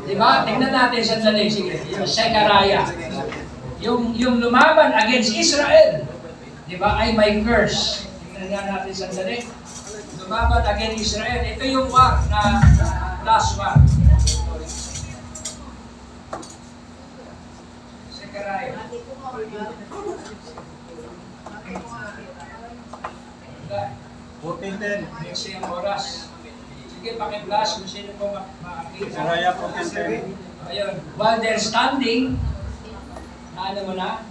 Di 0.09 0.17
ba? 0.17 0.43
Tingnan 0.49 0.73
natin 0.73 1.01
sandali. 1.05 1.53
Sige, 1.53 1.85
yung 1.93 2.09
Zechariah. 2.09 2.89
Yung, 3.79 4.17
yung 4.17 4.43
lumaban 4.43 4.91
against 4.97 5.37
Israel, 5.37 6.03
di 6.67 6.77
ba, 6.81 6.99
ay 6.99 7.15
may 7.15 7.45
curse. 7.45 8.09
Tingnan 8.33 8.49
nga 8.51 8.63
natin 8.65 8.93
sandali. 8.97 9.45
Lumaban 10.25 10.65
against 10.65 11.13
Israel. 11.13 11.45
Ito 11.45 11.65
yung 11.69 11.89
war 11.93 12.25
na 12.33 12.65
last 13.29 13.61
war. 13.61 13.77
1410. 24.43 25.07
Next 25.23 25.49
yung 25.51 25.67
oras. 25.67 26.31
Sige, 26.89 27.15
pakiblas 27.19 27.79
kung 27.79 27.89
sino 27.91 28.11
po 28.17 28.31
mak- 28.33 28.51
makakita. 28.63 29.13
Saraya 29.13 29.51
1410. 29.55 30.35
Ayun. 30.69 30.95
While 31.15 31.39
they're 31.43 31.59
standing, 31.59 32.39
na 33.55 33.61
ano 33.71 33.81
mo 33.85 33.95
na? 33.95 34.23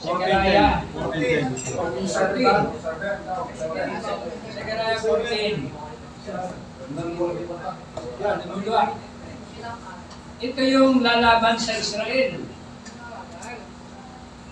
1410. 0.00 0.86
14. 0.96 1.50
Zechariah 4.50 4.98
14. 4.98 5.70
Yan, 8.20 8.36
numero 8.44 8.96
Ito 10.40 10.60
yung 10.64 11.04
lalaban 11.04 11.60
sa 11.60 11.76
Israel. 11.76 12.49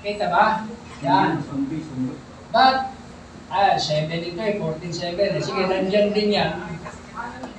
Kita 0.02 0.26
ba? 0.31 0.62
Yan. 1.02 1.43
But, 2.55 2.95
ah, 3.50 3.75
7 3.75 4.09
ito 4.14 4.40
eh, 4.40 4.57
14.7. 4.57 5.43
Sige, 5.43 5.62
nandyan 5.67 6.14
din 6.14 6.28
yan. 6.38 6.50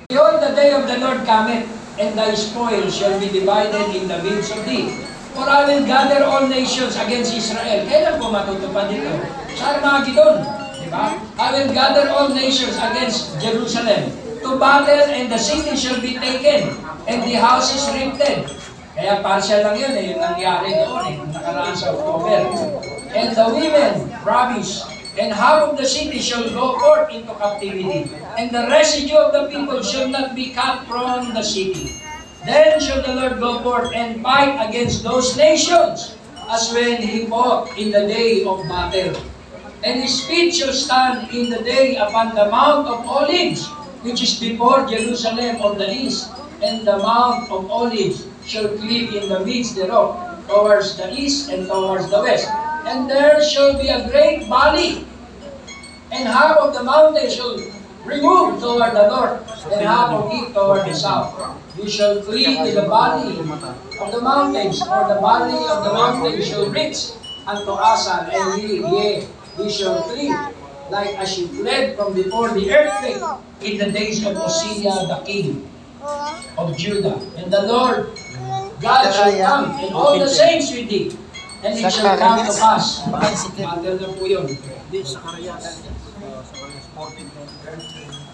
Behold, 0.08 0.40
the 0.42 0.52
day 0.56 0.72
of 0.72 0.88
the 0.88 0.98
Lord 0.98 1.22
cometh, 1.28 1.68
and 2.00 2.16
thy 2.16 2.32
spoil 2.32 2.88
shall 2.88 3.14
be 3.20 3.28
divided 3.28 3.92
in 3.92 4.08
the 4.08 4.18
midst 4.24 4.56
of 4.56 4.64
thee. 4.64 4.88
For 5.36 5.46
I 5.46 5.62
will 5.68 5.84
gather 5.86 6.26
all 6.26 6.48
nations 6.48 6.96
against 6.98 7.36
Israel. 7.36 7.86
Kailan 7.86 8.18
po 8.18 8.34
matutupad 8.34 8.90
ito? 8.90 9.14
Sa 9.54 9.78
Armageddon. 9.78 10.42
Di 10.74 10.88
ba? 10.90 11.14
I 11.38 11.48
will 11.54 11.70
gather 11.70 12.10
all 12.10 12.34
nations 12.34 12.74
against 12.80 13.38
Jerusalem 13.38 14.10
to 14.42 14.58
battle 14.58 15.06
and 15.12 15.30
the 15.30 15.38
city 15.38 15.76
shall 15.76 16.00
be 16.02 16.18
taken 16.18 16.74
and 17.06 17.22
the 17.22 17.36
houses 17.38 17.84
ripped. 17.94 18.50
Kaya 18.90 19.22
partial 19.22 19.62
lang 19.62 19.76
yun 19.78 19.92
eh, 19.94 20.04
yung 20.12 20.20
nangyari 20.20 20.74
doon 20.82 21.04
eh, 21.06 21.16
And 21.50 23.34
the 23.34 23.48
women 23.50 24.14
ravished, 24.24 24.86
and 25.18 25.32
half 25.34 25.62
of 25.66 25.76
the 25.76 25.84
city 25.84 26.20
shall 26.20 26.48
go 26.50 26.78
forth 26.78 27.10
into 27.10 27.34
captivity, 27.34 28.06
and 28.38 28.54
the 28.54 28.70
residue 28.70 29.16
of 29.16 29.32
the 29.32 29.50
people 29.50 29.82
shall 29.82 30.08
not 30.08 30.36
be 30.36 30.54
cut 30.54 30.86
from 30.86 31.34
the 31.34 31.42
city. 31.42 31.90
Then 32.46 32.78
shall 32.80 33.02
the 33.02 33.14
Lord 33.14 33.40
go 33.40 33.58
forth 33.62 33.90
and 33.94 34.22
fight 34.22 34.62
against 34.68 35.02
those 35.02 35.36
nations, 35.36 36.14
as 36.48 36.72
when 36.72 37.02
he 37.02 37.26
fought 37.26 37.76
in 37.76 37.90
the 37.90 38.06
day 38.06 38.44
of 38.44 38.68
battle. 38.68 39.18
And 39.82 40.02
his 40.02 40.24
feet 40.26 40.54
shall 40.54 40.72
stand 40.72 41.34
in 41.34 41.50
the 41.50 41.62
day 41.66 41.96
upon 41.96 42.34
the 42.34 42.46
Mount 42.46 42.86
of 42.86 43.04
Olives, 43.08 43.66
which 44.02 44.22
is 44.22 44.38
before 44.38 44.86
Jerusalem 44.86 45.60
on 45.60 45.78
the 45.78 45.90
east, 45.90 46.30
and 46.62 46.86
the 46.86 46.98
Mount 46.98 47.50
of 47.50 47.68
Olives 47.70 48.24
shall 48.46 48.68
cleave 48.78 49.14
in 49.14 49.28
the 49.28 49.40
midst 49.40 49.74
thereof, 49.74 50.29
towards 50.48 50.96
the 50.96 51.12
east 51.12 51.50
and 51.50 51.66
towards 51.66 52.10
the 52.10 52.20
west. 52.20 52.48
And 52.86 53.08
there 53.08 53.42
shall 53.42 53.78
be 53.78 53.88
a 53.88 54.08
great 54.08 54.48
valley, 54.48 55.06
and 56.10 56.28
half 56.28 56.56
of 56.58 56.74
the 56.74 56.82
mountain 56.82 57.30
shall 57.30 57.56
remove 58.04 58.60
toward 58.60 58.94
the 58.94 59.06
north, 59.08 59.44
and 59.72 59.80
half 59.86 60.10
of 60.10 60.32
it 60.32 60.54
toward 60.54 60.86
the 60.86 60.94
south. 60.94 61.36
You 61.76 61.88
shall 61.88 62.20
to 62.20 62.30
the 62.32 62.86
valley 62.88 63.38
of 63.38 64.12
the 64.12 64.20
mountains, 64.20 64.82
or 64.82 65.08
the 65.08 65.20
valley 65.20 65.60
of 65.68 65.84
the 65.84 65.92
mountains 65.92 66.46
shall 66.48 66.68
reach 66.70 67.12
unto 67.46 67.72
Asan, 67.72 68.30
and 68.32 68.62
ye, 68.62 68.80
yea, 68.80 69.28
ye 69.58 69.70
shall 69.70 70.02
flee, 70.08 70.34
like 70.90 71.14
as 71.18 71.38
ye 71.38 71.46
fled 71.48 71.96
from 71.96 72.14
before 72.14 72.50
the 72.50 72.72
earthquake 72.72 73.22
in 73.60 73.78
the 73.78 73.90
days 73.92 74.24
of 74.26 74.36
Uzziah 74.36 75.06
the 75.06 75.22
king 75.24 75.68
of 76.56 76.76
Judah. 76.76 77.20
And 77.36 77.52
the 77.52 77.62
Lord 77.62 78.10
God 78.80 79.12
shall 79.12 79.32
come, 79.36 79.64
and 79.78 79.92
all 79.94 80.18
the 80.18 80.28
saints 80.28 80.72
with 80.72 80.88
thee, 80.88 81.12
and 81.62 81.78
it 81.78 81.92
shall 81.92 82.16
come 82.16 82.40
to 82.40 82.52
pass. 82.52 83.04
Matter 83.06 84.00
na 84.00 84.08
po 84.16 84.24
yun. 84.24 84.48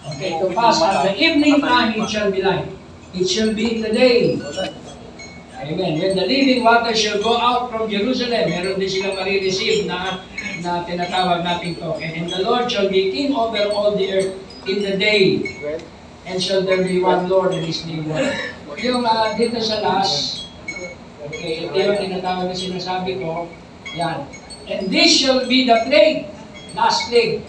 Okay, 0.07 0.31
to 0.39 0.47
pass 0.55 0.81
at 0.81 1.03
the 1.03 1.13
evening 1.19 1.59
time 1.59 1.99
it 1.99 2.07
shall 2.09 2.31
be 2.31 2.41
light. 2.41 2.71
It 3.13 3.27
shall 3.27 3.53
be 3.53 3.75
in 3.75 3.81
the 3.83 3.91
day. 3.91 4.39
Amen. 5.57 5.99
When 5.99 6.15
the 6.15 6.25
living 6.25 6.63
water 6.63 6.95
shall 6.95 7.19
go 7.21 7.35
out 7.35 7.67
from 7.71 7.89
Jerusalem, 7.89 8.47
meron 8.47 8.79
din 8.79 8.87
silang 8.87 9.17
marireceive 9.19 9.89
na, 9.89 10.23
na 10.63 10.85
tinatawag 10.87 11.43
natin 11.43 11.75
to. 11.81 11.97
And 11.99 12.29
the 12.29 12.45
Lord 12.45 12.71
shall 12.71 12.87
be 12.87 13.11
king 13.11 13.35
over 13.35 13.67
all 13.73 13.97
the 13.97 14.05
earth 14.15 14.31
in 14.69 14.79
the 14.85 14.95
day. 14.95 15.43
And 16.27 16.43
shall 16.43 16.61
there 16.61 16.83
be 16.83 16.99
one 16.99 17.31
Lord 17.31 17.55
and 17.55 17.63
His 17.63 17.87
name. 17.87 18.11
Yung 18.77 19.07
ah, 19.07 19.33
dito 19.33 19.57
sa 19.57 19.81
last, 19.81 20.45
okay, 21.25 21.65
ito 21.65 21.73
yung 21.73 21.97
tinatawag 21.97 22.51
na 22.51 22.55
sinasabi 22.55 23.17
ko, 23.17 23.49
yan. 23.95 24.27
And 24.67 24.91
this 24.91 25.17
shall 25.17 25.47
be 25.47 25.65
the 25.65 25.81
plague, 25.87 26.29
last 26.75 27.09
plague, 27.09 27.41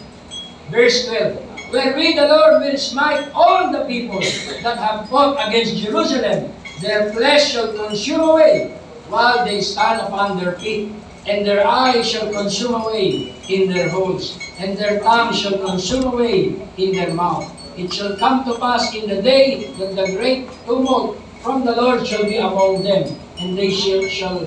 verse 0.70 1.10
12. 1.10 1.48
Wherewith 1.68 2.16
the 2.16 2.28
Lord 2.32 2.64
will 2.64 2.78
smite 2.80 3.28
all 3.34 3.68
the 3.68 3.84
people 3.84 4.22
that 4.64 4.78
have 4.80 5.04
fought 5.10 5.36
against 5.36 5.76
Jerusalem. 5.76 6.48
Their 6.80 7.12
flesh 7.12 7.52
shall 7.52 7.76
consume 7.76 8.24
away 8.24 8.78
while 9.12 9.44
they 9.44 9.60
stand 9.60 10.00
upon 10.00 10.40
their 10.40 10.56
feet. 10.56 10.94
And 11.28 11.44
their 11.44 11.66
eyes 11.66 12.08
shall 12.08 12.32
consume 12.32 12.72
away 12.72 13.36
in 13.52 13.68
their 13.68 13.90
holes. 13.92 14.40
And 14.56 14.78
their 14.78 15.04
tongue 15.04 15.34
shall 15.36 15.60
consume 15.60 16.08
away 16.08 16.56
in 16.80 16.96
their 16.96 17.12
mouth. 17.12 17.52
It 17.78 17.94
shall 17.94 18.18
come 18.18 18.42
to 18.42 18.58
pass 18.58 18.90
in 18.90 19.06
the 19.06 19.22
day 19.22 19.70
that 19.78 19.94
the 19.94 20.10
great 20.18 20.50
tumult 20.66 21.14
from 21.46 21.64
the 21.64 21.70
Lord 21.78 22.02
shall 22.02 22.26
be 22.26 22.34
among 22.34 22.82
them. 22.82 23.14
And 23.38 23.56
they 23.56 23.70
shall, 23.70 24.02
shall 24.10 24.42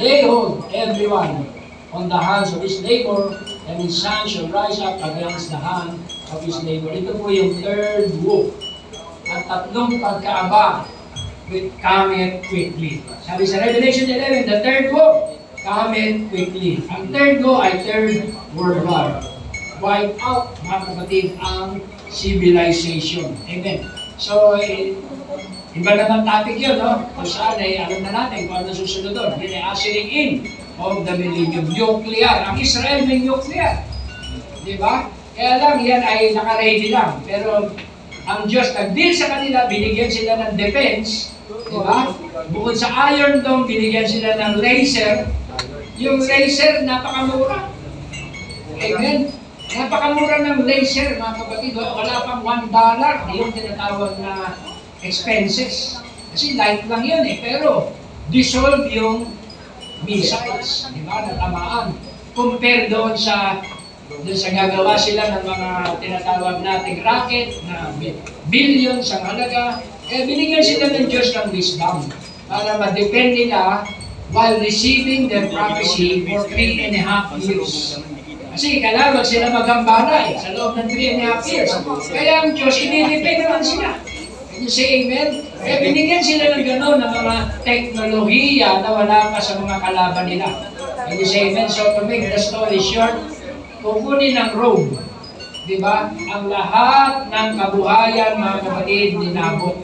lay 0.00 0.24
hold 0.24 0.64
everyone 0.72 1.44
on 1.92 2.08
the 2.08 2.16
hands 2.16 2.56
of 2.56 2.62
his 2.64 2.80
neighbor, 2.80 3.36
and 3.68 3.82
his 3.82 4.00
hand 4.00 4.30
shall 4.30 4.48
rise 4.48 4.80
up 4.80 4.96
against 4.96 5.50
the 5.50 5.60
hand 5.60 6.00
of 6.32 6.40
his 6.40 6.62
neighbor. 6.64 6.88
Ito 6.88 7.20
po 7.20 7.28
yung 7.28 7.60
third 7.60 8.16
woe. 8.24 8.48
Ang 9.28 9.42
tatlong 9.44 10.00
pagkaaba 10.00 10.88
with 11.52 11.68
cometh 11.84 12.40
quickly. 12.48 13.04
Sabi 13.28 13.44
sa 13.44 13.60
Revelation 13.60 14.08
11, 14.08 14.48
the 14.48 14.58
third 14.64 14.88
woe, 14.96 15.36
cometh 15.60 16.32
quickly. 16.32 16.80
Ang 16.88 17.12
third 17.12 17.44
woe 17.44 17.60
ay 17.60 17.84
third 17.84 18.32
world 18.56 18.88
war. 18.88 19.20
Wipe 19.84 20.16
out, 20.24 20.56
mga 20.64 20.80
kapatid, 20.88 21.26
ang 21.44 21.84
civilization. 22.10 23.32
Amen. 23.46 23.86
So, 24.18 24.58
eh, 24.58 24.98
Iba 25.70 25.94
naman 25.94 26.26
topic 26.26 26.58
yun, 26.58 26.82
no? 26.82 27.06
Kung 27.14 27.22
saan 27.22 27.54
ay 27.62 27.78
alam 27.78 28.02
na 28.02 28.10
natin 28.10 28.50
kung 28.50 28.58
ano 28.58 28.74
susunod 28.74 29.14
doon. 29.14 29.38
Yun 29.38 29.54
ay 29.54 29.62
ushering 29.70 30.10
in 30.10 30.30
of 30.82 31.06
the 31.06 31.14
millennium. 31.14 31.70
Nuclear. 31.70 32.50
Ang 32.50 32.58
Israel 32.58 33.06
may 33.06 33.22
nuclear. 33.22 33.86
Di 34.66 34.74
ba? 34.82 35.06
Kaya 35.38 35.62
lang, 35.62 35.78
yan 35.78 36.02
ay 36.02 36.34
naka-ready 36.34 36.90
lang. 36.90 37.22
Pero 37.22 37.70
ang 38.26 38.40
Diyos 38.50 38.74
nag-deal 38.74 39.14
sa 39.14 39.30
kanila, 39.30 39.70
binigyan 39.70 40.10
sila 40.10 40.42
ng 40.42 40.58
defense. 40.58 41.30
Di 41.46 41.78
ba? 41.78 42.10
Bukod 42.50 42.74
sa 42.74 42.90
Iron 43.14 43.38
Dome, 43.46 43.70
binigyan 43.70 44.10
sila 44.10 44.34
ng 44.42 44.58
laser. 44.58 45.30
Yung 46.02 46.18
laser, 46.18 46.82
napakamura. 46.82 47.70
Amen? 48.74 49.30
Napakamura 49.70 50.42
ng 50.42 50.66
laser, 50.66 51.14
mga 51.14 51.34
kapatid. 51.46 51.72
Wala 51.78 52.26
pang 52.26 52.42
$1 52.42 52.74
dollar. 52.74 53.22
Yung 53.30 53.54
tinatawag 53.54 54.18
na 54.18 54.58
expenses. 54.98 56.02
Kasi 56.34 56.58
light 56.58 56.90
lang 56.90 57.06
yun 57.06 57.22
eh. 57.22 57.38
Pero 57.38 57.94
dissolve 58.34 58.90
yung 58.90 59.30
missiles, 60.02 60.90
di 60.90 61.02
ba, 61.06 61.22
na 61.22 61.38
tamaan. 61.38 61.94
Compare 62.34 62.90
doon 62.90 63.14
sa 63.14 63.62
doon 64.10 64.34
sa 64.34 64.50
gagawa 64.50 64.98
sila 64.98 65.38
ng 65.38 65.44
mga 65.46 65.68
tinatawag 66.02 66.56
nating 66.66 66.98
rocket 67.06 67.62
na 67.70 67.94
bi- 67.94 68.18
billion 68.50 68.98
sa 68.98 69.22
halaga. 69.22 69.78
Eh, 70.10 70.26
binigyan 70.26 70.66
sila 70.66 70.90
ng 70.90 71.06
Diyos 71.06 71.30
ng 71.30 71.54
wisdom 71.54 72.10
para 72.50 72.74
ma-depend 72.82 73.38
nila 73.38 73.86
while 74.34 74.58
receiving 74.58 75.30
their 75.30 75.46
prophecy 75.46 76.26
for 76.26 76.42
three 76.50 76.82
and 76.82 76.98
a 76.98 77.02
half 77.06 77.30
years. 77.38 78.02
Kasi 78.50 78.82
kailangan 78.82 79.22
sila 79.22 79.46
magambala 79.54 80.26
eh, 80.26 80.34
sa 80.34 80.50
loob 80.50 80.74
ng 80.74 80.90
three 80.90 81.14
and 81.14 81.22
a 81.22 81.26
half 81.30 81.46
years. 81.46 81.70
Kaya 82.10 82.42
ang 82.42 82.50
Diyos, 82.58 82.74
inilipay 82.82 83.46
naman 83.46 83.62
sila. 83.62 83.94
You 84.60 84.68
say 84.68 85.06
amen? 85.06 85.46
Kaya 85.56 85.76
binigyan 85.80 86.20
sila 86.20 86.52
ng 86.52 86.64
gano'n 86.66 86.98
ng 87.00 87.12
mga 87.16 87.36
teknolohiya 87.64 88.84
na 88.84 88.90
wala 88.92 89.32
pa 89.32 89.40
sa 89.40 89.56
mga 89.56 89.76
kalaban 89.80 90.26
nila. 90.28 90.48
Can 91.08 91.16
you 91.16 91.24
say 91.24 91.48
amen? 91.48 91.70
So 91.70 91.96
to 91.96 92.04
make 92.04 92.28
the 92.28 92.36
story 92.36 92.76
short, 92.76 93.16
kukunin 93.80 94.36
ng 94.36 94.52
Rome, 94.58 94.98
di 95.64 95.80
ba? 95.80 96.12
Ang 96.12 96.52
lahat 96.52 97.32
ng 97.32 97.48
kabuhayan, 97.56 98.36
mga 98.36 98.58
kapatid, 98.66 99.08
ninabot. 99.16 99.78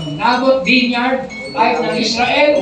Yung 0.00 0.16
nabot 0.16 0.64
vineyard, 0.64 1.28
kahit 1.52 1.76
ng 1.84 1.96
Israel, 2.00 2.52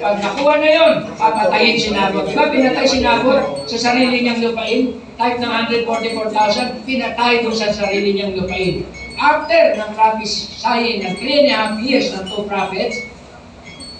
pag 0.00 0.16
nakuha 0.24 0.54
na 0.56 0.70
yon, 0.72 0.94
papatayin 1.20 1.76
si 1.76 1.92
Nabot. 1.92 2.24
Di 2.24 2.32
ba 2.32 2.48
pinatay 2.48 2.86
si 2.88 2.98
Nabot 3.04 3.68
sa 3.68 3.76
sarili 3.76 4.24
niyang 4.24 4.40
lupain? 4.40 4.96
Type 5.20 5.38
ng 5.44 5.52
144,000, 5.84 6.88
pinatay 6.88 7.44
doon 7.44 7.52
sa 7.52 7.68
sarili 7.68 8.16
niyang 8.16 8.32
lupain. 8.40 8.88
After 9.20 9.76
ng 9.76 9.92
prophesying 9.92 11.04
ng 11.04 11.14
3 11.20 11.40
and 11.44 11.48
a 11.52 11.54
half 11.54 11.74
years 11.84 12.08
ng 12.16 12.24
two 12.24 12.48
prophets, 12.48 13.04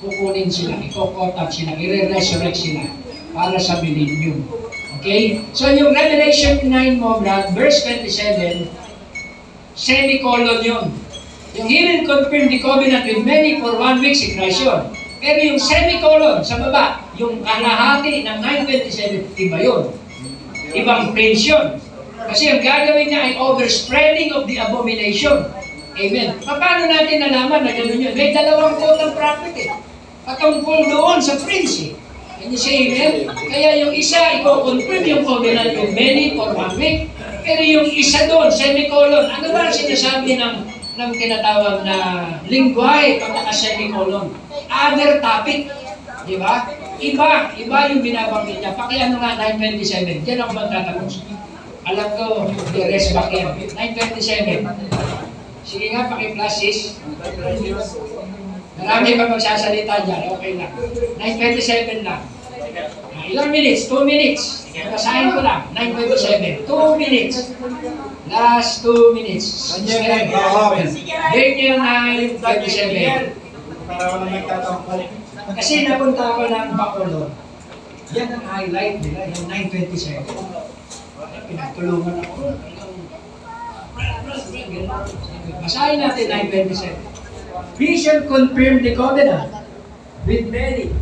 kukunin 0.00 0.48
sila, 0.48 0.81
ikokotat 0.81 1.53
sila, 1.53 1.76
i-resurrect 1.76 2.57
sila 2.57 2.88
para 3.37 3.61
sa 3.61 3.85
millennium. 3.85 4.40
Okay? 5.00 5.44
So 5.53 5.68
yung 5.68 5.92
Revelation 5.92 6.64
9 6.64 6.96
mo, 6.96 7.20
Brad, 7.20 7.53
verse 7.53 7.85
27, 7.85 8.72
semicolon 9.76 10.64
yun. 10.64 10.87
Yung 11.59 11.67
he 11.67 11.83
will 11.83 12.03
confirm 12.07 12.47
the 12.47 12.63
covenant 12.63 13.05
with 13.11 13.27
many 13.27 13.59
for 13.59 13.75
one 13.75 13.99
week 13.99 14.15
yun. 14.15 14.83
Pero 15.21 15.39
yung 15.43 15.61
semicolon 15.61 16.41
sa 16.41 16.57
baba, 16.57 17.05
yung 17.19 17.43
kalahati 17.45 18.25
ng 18.25 18.39
927, 18.41 19.37
iba 19.37 19.59
yun. 19.61 19.83
Ibang 20.71 21.13
prince 21.13 21.45
yun. 21.45 21.77
Kasi 22.31 22.49
ang 22.49 22.63
gagawin 22.63 23.11
niya 23.11 23.21
ay 23.27 23.33
overspreading 23.37 24.31
of 24.33 24.47
the 24.47 24.63
abomination. 24.63 25.51
Amen. 25.99 26.39
Paano 26.47 26.89
natin 26.89 27.21
nalaman 27.21 27.67
na 27.67 27.73
gano'n 27.75 27.99
yun? 27.99 28.15
May 28.15 28.33
dalawang 28.33 28.79
quote 28.79 29.03
ng 29.03 29.13
prophet 29.19 29.55
eh. 29.59 29.69
Patungkol 30.25 30.87
doon 30.87 31.19
sa 31.19 31.37
prince 31.43 31.91
eh. 31.91 31.93
Can 32.41 32.55
you 32.55 32.57
say 32.57 32.89
amen? 32.89 33.29
Kaya 33.37 33.85
yung 33.85 33.93
isa, 33.93 34.41
i-confirm 34.41 35.05
yung 35.05 35.27
covenant 35.29 35.77
yung 35.77 35.93
many 35.93 36.33
for 36.33 36.55
one 36.57 36.73
week. 36.81 37.13
Pero 37.45 37.61
yung 37.61 37.89
isa 37.91 38.25
doon, 38.31 38.49
semicolon, 38.49 39.29
ano 39.29 39.53
ba 39.53 39.69
ang 39.69 39.75
sinasabi 39.75 40.41
ng 40.41 40.69
ng 41.01 41.13
tinatawag 41.17 41.81
na 41.89 41.97
lingwahe 42.45 43.17
pag 43.17 43.33
naka-semicolon? 43.33 44.37
Other 44.69 45.25
topic. 45.25 45.73
Di 46.29 46.37
ba? 46.37 46.69
Iba, 47.01 47.49
iba 47.57 47.79
yung 47.89 48.05
binabanggit 48.05 48.61
niya. 48.61 48.77
Pakiano 48.77 49.17
nga 49.17 49.41
927. 49.41 50.21
Diyan 50.29 50.45
ako 50.45 50.53
magtatapos. 50.53 51.25
Alam 51.89 52.09
ko, 52.13 52.25
the 52.77 52.83
rest 52.93 53.17
back 53.17 53.33
yan. 53.33 53.57
927. 53.73 54.69
Sige 55.65 55.87
nga, 55.97 56.13
paki-plus 56.13 56.55
sis. 56.61 56.79
Marami 58.77 59.17
pa 59.17 59.25
magsasalita 59.33 60.05
dyan. 60.05 60.23
Okay 60.37 60.53
lang. 60.61 60.73
927 61.17 62.05
lang. 62.05 62.21
Ilang 63.31 63.49
minutes? 63.49 63.89
2 63.89 64.05
minutes. 64.05 64.43
Basahin 64.93 65.33
ko 65.33 65.41
lang. 65.41 65.65
927. 65.73 66.69
2 66.69 67.01
minutes. 67.01 67.37
Last 68.28 68.85
2 68.85 69.16
minutes. 69.16 69.80
Daniel, 69.80 70.37
oo. 70.37 70.76
Daniel 71.33 71.78
927. 71.80 73.33
Para 73.88 74.04
wala 74.12 74.26
nagtatangkol. 74.28 75.00
Kasi 75.56 75.88
napunta 75.88 76.22
ako 76.37 76.42
ng 76.52 76.68
Bacolod. 76.76 77.30
Yan 78.12 78.28
ang 78.37 78.44
highlight 78.44 79.00
nila, 79.00 79.30
yung 79.33 79.46
927. 79.48 80.26
Pinagtulungan 81.48 82.16
ako. 82.20 82.61
Basahin 85.64 85.98
natin 86.04 86.24
927. 86.28 87.80
We 87.80 87.96
shall 87.96 88.22
confirm 88.28 88.85
the 88.85 88.92
covenant 88.92 89.48
with 90.28 90.44
many. 90.52 90.92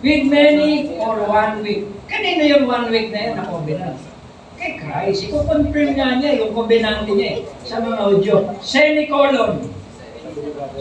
With 0.00 0.24
many 0.30 0.96
for 0.96 1.16
one 1.28 1.60
week. 1.60 1.84
Kanino 2.08 2.42
yung 2.46 2.64
one 2.64 2.88
week 2.88 3.12
na 3.12 3.20
yun 3.30 3.34
na 3.36 3.44
covenant? 3.44 4.15
Kay 4.66 4.82
Christ. 4.82 5.30
Iko-confirm 5.30 5.94
nga 5.94 6.18
niya 6.18 6.42
yung 6.42 6.50
covenant 6.50 7.06
niya 7.06 7.38
eh, 7.38 7.46
sa 7.62 7.78
mga 7.78 8.02
audio. 8.02 8.50
Semicolon. 8.58 9.62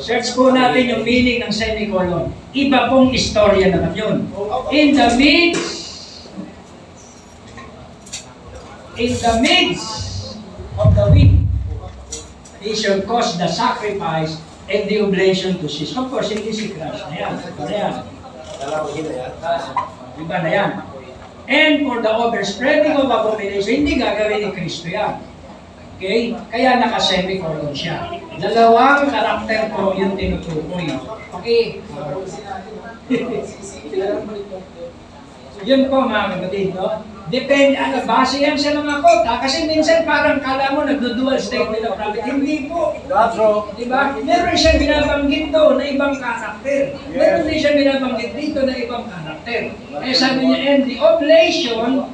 Search 0.01 0.33
po 0.33 0.49
natin 0.49 0.89
yung 0.89 1.05
meaning 1.05 1.45
ng 1.45 1.53
semicolon. 1.53 2.33
Iba 2.49 2.89
pong 2.89 3.13
istorya 3.13 3.69
naman 3.69 3.93
yun. 3.93 4.25
In 4.73 4.97
the 4.97 5.07
midst, 5.21 6.33
in 8.97 9.13
the 9.13 9.33
midst 9.45 9.85
of 10.81 10.89
the 10.97 11.05
week, 11.13 11.45
he 12.65 12.73
shall 12.73 13.05
cause 13.05 13.37
the 13.37 13.45
sacrifice 13.45 14.41
and 14.65 14.89
the 14.89 14.97
oblation 14.97 15.61
to 15.61 15.69
cease. 15.69 15.93
Of 15.93 16.09
course, 16.09 16.33
hindi 16.33 16.49
si 16.49 16.73
Christ 16.73 17.05
na 17.13 17.21
yan. 17.21 17.33
Iba 17.37 17.63
na 17.69 17.75
yan. 17.77 17.93
Iba 20.17 20.37
na 20.41 20.49
yan. 20.49 20.94
And 21.45 21.85
for 21.85 22.01
the 22.01 22.09
overspreading 22.09 22.97
of 22.97 23.05
abomination, 23.05 23.85
hindi 23.85 24.01
gagawin 24.01 24.49
ni 24.49 24.51
Kristo 24.53 24.89
yan. 24.89 25.21
Okay? 25.95 26.33
Kaya 26.49 26.81
naka-semicolon 26.81 27.71
siya. 27.71 28.09
Dalawang 28.41 29.13
karakter 29.13 29.69
po 29.71 29.93
yung 29.93 30.17
tinutukoy. 30.17 30.89
Okay? 31.39 31.79
Yun 35.65 35.89
po 35.89 36.05
mga 36.05 36.25
kapatid, 36.35 36.73
no? 36.73 37.14
Depende, 37.25 37.73
ano, 37.73 38.05
base 38.05 38.37
yan 38.37 38.53
sa 38.53 38.77
mga 38.77 39.01
kota. 39.01 39.41
Kasi 39.41 39.65
minsan 39.65 40.05
parang 40.05 40.37
kala 40.37 40.77
mo 40.77 40.85
nagdo-dual 40.85 41.41
statement 41.41 41.81
of 41.81 41.97
prophet. 41.97 42.21
Hindi 42.21 42.69
po. 42.69 42.93
That's 43.09 43.33
true. 43.33 43.65
Diba? 43.73 44.13
Meron 44.21 44.53
siyang 44.53 44.77
binabanggit 44.77 45.49
doon 45.49 45.81
na 45.81 45.85
ibang 45.89 46.13
karakter. 46.21 46.93
Meron 47.09 47.49
din 47.49 47.57
siyang 47.57 47.77
binabanggit 47.81 48.31
dito 48.37 48.59
na 48.61 48.73
ibang 48.77 49.09
karakter. 49.09 49.73
Kaya 49.73 50.13
sabi 50.13 50.53
niya, 50.53 50.59
and 50.69 50.81
the 50.85 51.01
oblation 51.01 52.05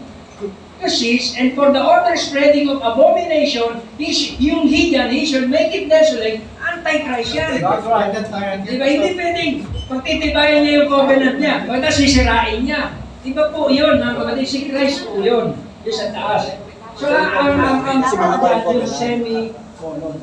to 0.79 0.87
cease, 0.87 1.35
and 1.35 1.59
for 1.59 1.75
the 1.75 1.83
order 1.83 2.15
spreading 2.15 2.71
of 2.71 2.79
abomination, 2.79 3.83
sh- 3.99 4.39
yung 4.39 4.63
hidden, 4.65 5.11
he 5.11 5.27
shall 5.27 5.43
make 5.45 5.75
it 5.75 5.91
desolate, 5.91 6.39
anti-Christ 6.57 7.35
yan. 7.35 7.59
That's 7.59 7.83
right. 7.83 8.09
That's 8.15 8.31
right. 8.31 8.63
Diba? 8.63 8.87
Hindi 8.87 9.09
pwedeng 9.19 9.51
pagtitibayan 9.91 10.63
niya 10.63 10.73
yung 10.81 10.89
covenant 10.89 11.37
niya, 11.37 11.55
pagka 11.67 11.91
sisirain 11.91 12.63
niya. 12.63 13.00
Iba 13.21 13.53
po 13.53 13.69
yun, 13.69 14.01
mga 14.01 14.17
kapatid, 14.17 14.47
si 14.49 14.59
Christ 14.65 15.05
po 15.05 15.21
yun. 15.21 15.53
Yung 15.85 15.97
sa 15.97 16.09
taas. 16.09 16.57
So, 16.97 17.05
ang 17.05 17.53
ang 17.57 17.79
ang 17.85 18.01
ang 18.01 18.65
yung 18.73 18.89
semi-colon. 18.89 20.17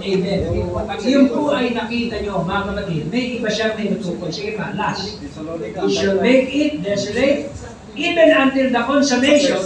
Amen. 0.00 0.40
Pag 0.88 1.00
yun 1.04 1.28
po 1.28 1.52
ay 1.52 1.76
nakita 1.76 2.24
nyo, 2.24 2.40
mga 2.46 2.62
kapatid, 2.72 3.02
may 3.12 3.36
iba 3.36 3.50
siyang 3.52 3.74
tinutukoy. 3.76 4.32
Sige 4.32 4.56
pa, 4.56 4.72
last. 4.72 5.20
He 5.20 5.88
shall 5.92 6.16
make 6.22 6.48
it 6.48 6.80
desolate, 6.80 7.52
even 7.98 8.28
until 8.32 8.70
the 8.72 8.82
consummation, 8.86 9.60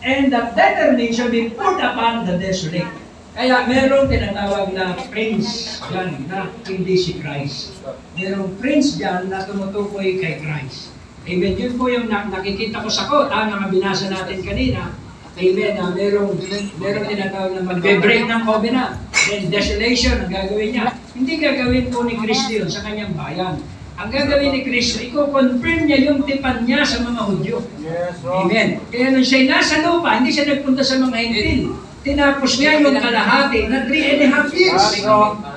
and 0.00 0.32
the 0.32 0.42
determination 0.56 1.28
be 1.28 1.52
put 1.52 1.76
upon 1.82 2.24
the 2.24 2.38
desolate. 2.40 2.88
Kaya 3.32 3.64
merong 3.64 4.12
tinatawag 4.12 4.76
na 4.76 4.92
prince 5.08 5.80
dyan 5.88 6.28
na 6.28 6.52
hindi 6.68 6.96
si 7.00 7.16
Christ. 7.20 7.76
Merong 8.16 8.56
prince 8.60 9.00
dyan 9.00 9.32
na 9.32 9.44
tumutukoy 9.44 10.20
kay 10.20 10.40
Christ. 10.40 10.91
Amen. 11.22 11.54
Yun 11.54 11.74
po 11.78 11.86
yung 11.86 12.10
nak- 12.10 12.34
nakikita 12.34 12.82
ko 12.82 12.90
sa 12.90 13.06
kota 13.06 13.46
na 13.46 13.70
binasa 13.70 14.10
natin 14.10 14.42
kanina. 14.42 14.90
Amen. 15.32 15.72
Na 15.78 15.94
merong, 15.94 16.34
merong 16.76 17.06
tinatawag 17.08 17.52
na 17.56 17.62
magbe-break 17.62 18.26
ng 18.26 18.42
covenant. 18.42 18.98
Then 19.30 19.48
desolation 19.48 20.18
ang 20.18 20.30
gagawin 20.30 20.70
niya. 20.74 20.84
Hindi 21.14 21.32
gagawin 21.38 21.86
po 21.94 22.02
ni 22.02 22.18
Kristo 22.18 22.50
yun 22.50 22.68
sa 22.68 22.82
kanyang 22.82 23.14
bayan. 23.14 23.62
Ang 24.02 24.10
gagawin 24.10 24.50
ni 24.50 24.60
Kristo, 24.66 24.98
i-confirm 24.98 25.86
niya 25.86 26.10
yung 26.10 26.26
tipan 26.26 26.66
niya 26.66 26.82
sa 26.82 27.06
mga 27.06 27.22
Hudyo. 27.22 27.62
Yes. 27.78 28.18
Amen. 28.26 28.82
Kaya 28.90 29.14
nung 29.14 29.22
siya'y 29.22 29.46
nasa 29.46 29.78
lupa, 29.78 30.18
hindi 30.18 30.34
siya 30.34 30.48
nagpunta 30.48 30.82
sa 30.82 30.98
mga 30.98 31.16
Hentil. 31.16 31.62
Tinapos 32.02 32.58
niya 32.58 32.82
yung 32.82 32.98
kalahati 32.98 33.70
na 33.70 33.86
three 33.86 34.04
and 34.10 34.20
a 34.26 34.28
half 34.28 34.50
years. 34.50 34.82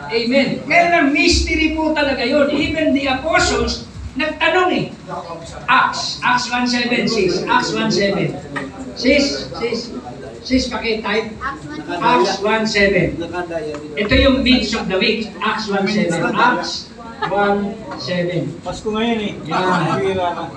Amen. 0.06 0.62
Kaya 0.70 0.86
lang, 0.94 1.06
mystery 1.10 1.74
po 1.74 1.90
talaga 1.90 2.22
yun. 2.22 2.54
Even 2.54 2.94
the 2.94 3.10
apostles, 3.10 3.85
nagtanong 4.16 4.70
eh. 4.72 4.86
Acts, 5.68 6.20
Acts 6.24 6.48
1.7, 6.52 7.08
sis. 7.08 7.44
Acts 7.46 7.72
1.7. 7.72 8.32
Sis, 8.96 9.52
sis, 9.60 9.80
sis, 10.44 10.64
pakitype. 10.72 11.36
Acts 12.00 12.40
1.7. 12.40 13.20
Ito 14.00 14.14
yung 14.16 14.40
midst 14.42 14.74
of 14.76 14.88
the 14.88 14.98
week. 14.98 15.32
Acts 15.44 15.68
1.7. 15.68 16.16
Acts 16.32 16.88
1.7. 17.28 18.64
Pasko 18.64 18.88
ngayon 18.92 19.20
eh. 19.20 19.34
Na 19.48 20.50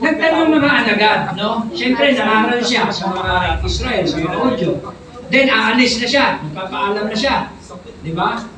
Nagtanong 0.00 0.48
mga 0.48 0.70
alagad, 0.80 1.20
no? 1.36 1.68
Siyempre, 1.76 2.16
nangaral 2.16 2.64
siya 2.64 2.88
sa 2.88 3.12
mga 3.12 3.60
Israel, 3.68 4.04
sa 4.08 4.16
mga 4.16 4.38
Udyo. 4.40 4.72
Then, 5.28 5.52
aalis 5.52 6.00
na 6.00 6.08
siya. 6.08 6.26
Magpapaalam 6.40 7.04
na 7.12 7.16
siya. 7.16 7.52
Di 8.00 8.16
ba? 8.16 8.48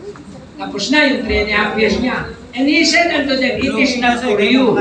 Tapos 0.55 0.93
na 0.95 1.09
yung 1.11 1.27
three 1.27 1.41
and 1.43 1.51
a 1.51 1.57
half 1.57 1.75
years 1.75 1.99
niya. 1.99 2.31
And 2.55 2.67
he 2.67 2.83
said 2.85 3.15
unto 3.15 3.39
them, 3.39 3.63
It 3.63 3.75
is 3.79 3.99
not 4.03 4.23
for 4.23 4.41
you 4.41 4.75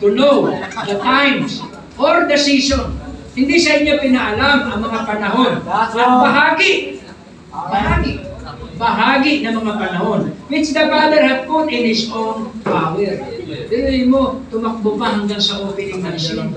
to 0.00 0.06
know 0.14 0.50
the 0.86 0.96
times 1.02 1.62
or 1.98 2.26
the 2.30 2.38
season. 2.38 3.00
Hindi 3.36 3.60
sa 3.60 3.76
inyo 3.76 4.00
pinaalam 4.00 4.72
ang 4.72 4.80
mga 4.80 5.00
panahon. 5.04 5.52
At 5.68 5.92
bahagi, 5.92 7.04
bahagi, 7.52 8.12
bahagi 8.80 9.32
ng 9.44 9.54
mga 9.60 9.74
panahon 9.76 10.20
which 10.48 10.72
the 10.72 10.84
Father 10.88 11.20
had 11.20 11.44
put 11.44 11.68
in 11.68 11.84
His 11.84 12.08
own 12.08 12.48
power. 12.64 12.96
Dili 13.46 14.08
mo, 14.08 14.40
tumakbo 14.48 14.96
pa 14.96 15.20
hanggang 15.20 15.42
sa 15.42 15.60
opening 15.64 16.00
ng 16.00 16.16
scene 16.16 16.48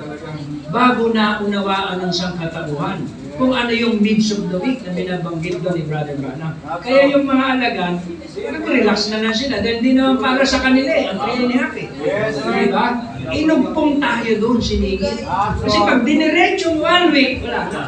bago 0.69 1.10
na 1.10 1.41
unawaan 1.41 1.97
ng 1.97 2.13
sangkatauhan 2.13 3.01
kung 3.39 3.56
ano 3.56 3.71
yung 3.71 4.04
midst 4.04 4.36
of 4.36 4.52
the 4.52 4.60
week 4.60 4.84
na 4.84 4.91
binabanggit 4.91 5.63
doon 5.63 5.80
ni 5.80 5.84
Brother 5.88 6.19
Branham. 6.19 6.60
Kaya 6.84 7.08
yung 7.08 7.23
mga 7.23 7.45
alagan, 7.56 7.93
nag-relax 8.36 9.08
na 9.15 9.23
lang 9.23 9.32
sila 9.32 9.63
dahil 9.63 9.80
di 9.80 9.95
naman 9.95 10.19
para 10.19 10.43
sa 10.43 10.60
kanila 10.60 10.91
eh, 10.91 11.08
ang 11.08 11.19
kaya 11.23 11.47
ni 11.47 11.56
Happy. 11.56 11.86
Di 12.36 12.67
ba? 12.67 12.99
Inugpong 13.32 14.04
tayo 14.04 14.32
doon, 14.43 14.60
sinigit. 14.60 15.23
Kasi 15.63 15.78
pag 15.88 16.04
diniretso 16.04 16.75
one 16.75 17.15
week, 17.15 17.39
wala 17.39 17.71
na. 17.71 17.84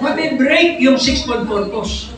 Mabe-break 0.00 0.80
yung 0.80 0.96
six-fold 0.96 1.44
purpose. 1.44 2.08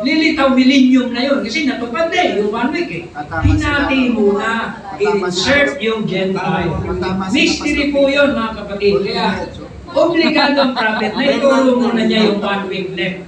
Lilitaw 0.00 0.56
millennium 0.56 1.12
na 1.12 1.28
yun 1.28 1.44
kasi 1.44 1.68
natupad 1.68 2.08
na 2.08 2.16
eh, 2.24 2.40
yung 2.40 2.48
one 2.48 2.72
week 2.72 2.88
eh. 2.88 3.04
Hinati 3.44 4.16
muna, 4.16 4.80
i-insert 4.96 5.76
yung 5.84 6.08
Gentile. 6.08 6.72
Mystery 7.28 7.92
po 7.92 8.08
yun 8.08 8.32
mga 8.32 8.64
kapatid. 8.64 8.94
Kaya, 9.04 9.44
obligado 9.94 10.56
ang 10.60 10.72
prophet 10.74 11.12
na 11.14 11.24
ituro 11.26 11.78
muna 11.78 12.02
niya 12.06 12.30
yung 12.30 12.38
one 12.38 12.64
week 12.70 12.88
left. 12.94 13.26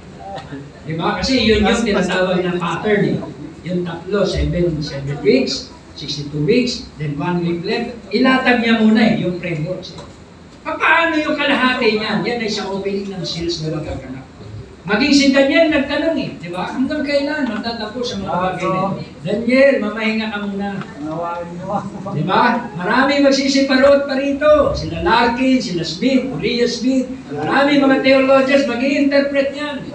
Di 0.83 0.93
ba? 0.99 1.19
Kasi 1.19 1.43
yun 1.43 1.63
yung 1.63 1.83
tinatawag 1.83 2.43
na 2.43 2.59
pattern 2.59 3.01
eh. 3.07 3.17
Yung 3.63 3.87
tatlo, 3.87 4.27
seven, 4.27 4.83
seven 4.83 5.15
weeks, 5.23 5.71
62 5.95 6.35
weeks, 6.43 6.87
then 6.99 7.15
one 7.15 7.39
week 7.39 7.63
left. 7.63 7.95
Ilatag 8.11 8.59
niya 8.59 8.83
muna 8.83 8.99
eh, 8.99 9.13
yung 9.23 9.39
frameworks. 9.39 9.95
Paano 10.63 11.15
yung 11.19 11.35
kalahati 11.35 11.99
niyan? 11.99 12.23
Yan 12.23 12.39
ay 12.43 12.51
sa 12.51 12.67
opening 12.71 13.11
ng 13.11 13.23
seals 13.23 13.63
na 13.63 13.79
magaganap. 13.79 14.22
Maging 14.83 15.15
si 15.15 15.25
Daniel 15.31 15.71
nagtanong 15.71 16.19
eh, 16.19 16.35
di 16.43 16.51
ba? 16.51 16.67
Hanggang 16.67 17.07
kailan 17.07 17.47
matatapos 17.47 18.03
ang 18.03 18.27
mga 18.27 18.35
bagay 18.35 18.67
na 18.67 18.75
ito? 18.75 18.87
Daniel, 19.23 19.75
mamahinga 19.79 20.27
ka 20.27 20.37
muna. 20.43 20.69
Di 22.11 22.23
ba? 22.27 22.67
Marami 22.75 23.13
magsisiparot 23.23 24.03
pa 24.03 24.19
rito. 24.19 24.75
Sila 24.75 24.99
Larkin, 24.99 25.63
sila 25.63 25.87
Smith, 25.87 26.27
Uriah 26.35 26.67
Smith. 26.67 27.07
Marami 27.31 27.79
mga 27.79 27.97
theologians 28.03 28.67
mag 28.67 28.83
interpret 28.83 29.55
yan. 29.55 29.87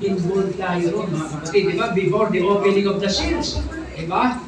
Involved 0.00 0.56
tayo 0.56 0.84
ron, 0.96 1.08
mga 1.12 1.26
kapatid. 1.36 1.62
Di 1.68 1.74
ba? 1.76 1.86
Before 1.92 2.28
the 2.32 2.40
opening 2.40 2.88
of 2.88 2.96
the 3.04 3.12
seals. 3.12 3.60
Di 3.92 4.08
ba? 4.08 4.40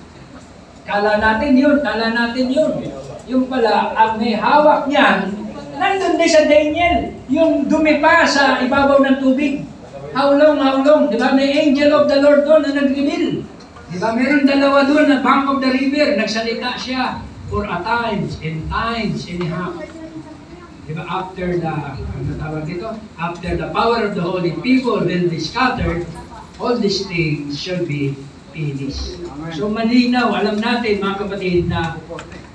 Kala 0.89 1.21
natin 1.21 1.53
yun, 1.61 1.85
kala 1.85 2.17
natin 2.17 2.49
yun. 2.49 2.73
Yung 3.29 3.45
pala, 3.53 3.93
ang 3.93 4.17
may 4.17 4.33
hawak 4.33 4.89
niyan, 4.89 5.48
nandun 5.79 6.19
din 6.19 6.31
sa 6.31 6.43
Daniel. 6.45 7.15
Yung 7.31 7.71
dumi 7.71 8.03
pa 8.03 8.27
sa 8.27 8.61
ibabaw 8.61 9.01
ng 9.01 9.19
tubig. 9.23 9.65
How 10.13 10.35
long, 10.35 10.59
how 10.59 10.83
long? 10.83 11.09
Di 11.09 11.17
ba? 11.17 11.33
May 11.33 11.55
angel 11.55 11.95
of 11.95 12.11
the 12.11 12.19
Lord 12.19 12.43
doon 12.43 12.67
na 12.67 12.75
nag-reveal. 12.75 13.47
Di 13.89 13.97
ba? 13.97 14.13
Meron 14.13 14.45
dalawa 14.45 14.85
doon 14.85 15.07
na 15.09 15.23
bank 15.23 15.47
of 15.49 15.63
the 15.63 15.71
river. 15.71 16.19
Nagsalita 16.19 16.75
siya 16.77 17.23
for 17.49 17.65
a 17.65 17.79
times 17.81 18.37
and 18.45 18.67
times 18.69 19.25
and 19.31 19.41
a 19.47 19.49
half. 19.49 19.75
Di 20.89 20.93
ba? 20.97 21.05
After 21.07 21.47
the, 21.57 21.73
ano 21.95 22.31
tawag 22.37 22.65
dito? 22.67 22.89
After 23.17 23.51
the 23.55 23.69
power 23.71 24.09
of 24.09 24.13
the 24.17 24.25
holy 24.25 24.57
people 24.61 25.05
will 25.05 25.27
be 25.29 25.41
scattered, 25.41 26.05
all 26.59 26.75
these 26.75 27.05
things 27.07 27.61
shall 27.61 27.85
be 27.85 28.17
finished. 28.51 29.21
So 29.55 29.69
malinaw, 29.69 30.35
alam 30.35 30.59
natin 30.59 30.99
mga 30.99 31.17
kapatid 31.23 31.71
na 31.71 32.01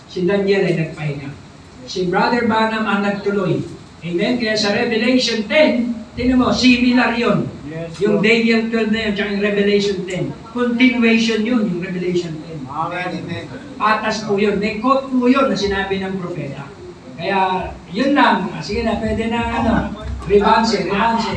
si 0.10 0.26
Daniel 0.26 0.66
ay 0.68 0.76
nagpahinga. 0.78 1.43
Si 1.88 2.08
Brother 2.08 2.48
Banham 2.48 2.88
ang 2.88 3.04
nagtuloy. 3.04 3.64
Amen? 4.04 4.40
Kaya 4.40 4.56
sa 4.56 4.76
Revelation 4.76 5.48
10, 5.48 6.16
tingnan 6.16 6.40
mo, 6.40 6.52
similar 6.52 7.16
yun. 7.16 7.48
Yes, 7.64 7.96
Yung. 8.04 8.20
Daniel 8.20 8.68
12 8.68 8.94
na 8.94 9.00
yun, 9.10 9.14
tsaka 9.16 9.30
yung 9.34 9.44
Revelation 9.44 9.98
10. 10.06 10.54
Continuation 10.54 11.40
yun, 11.42 11.64
yung 11.68 11.82
Revelation 11.82 12.34
10. 12.36 12.68
Amen. 12.68 13.10
Amen. 13.24 13.44
Patas 13.80 14.26
po 14.28 14.36
yun. 14.36 14.60
May 14.60 14.84
quote 14.84 15.08
po 15.08 15.26
yun 15.30 15.48
na 15.48 15.58
sinabi 15.58 16.04
ng 16.04 16.20
propeta. 16.20 16.68
Kaya, 17.16 17.72
yun 17.94 18.12
lang. 18.18 18.52
Sige 18.60 18.84
na, 18.84 19.00
pwede 19.00 19.30
na 19.32 19.40
ano. 19.40 19.74
Revanse, 20.28 20.88
revanse. 20.88 21.32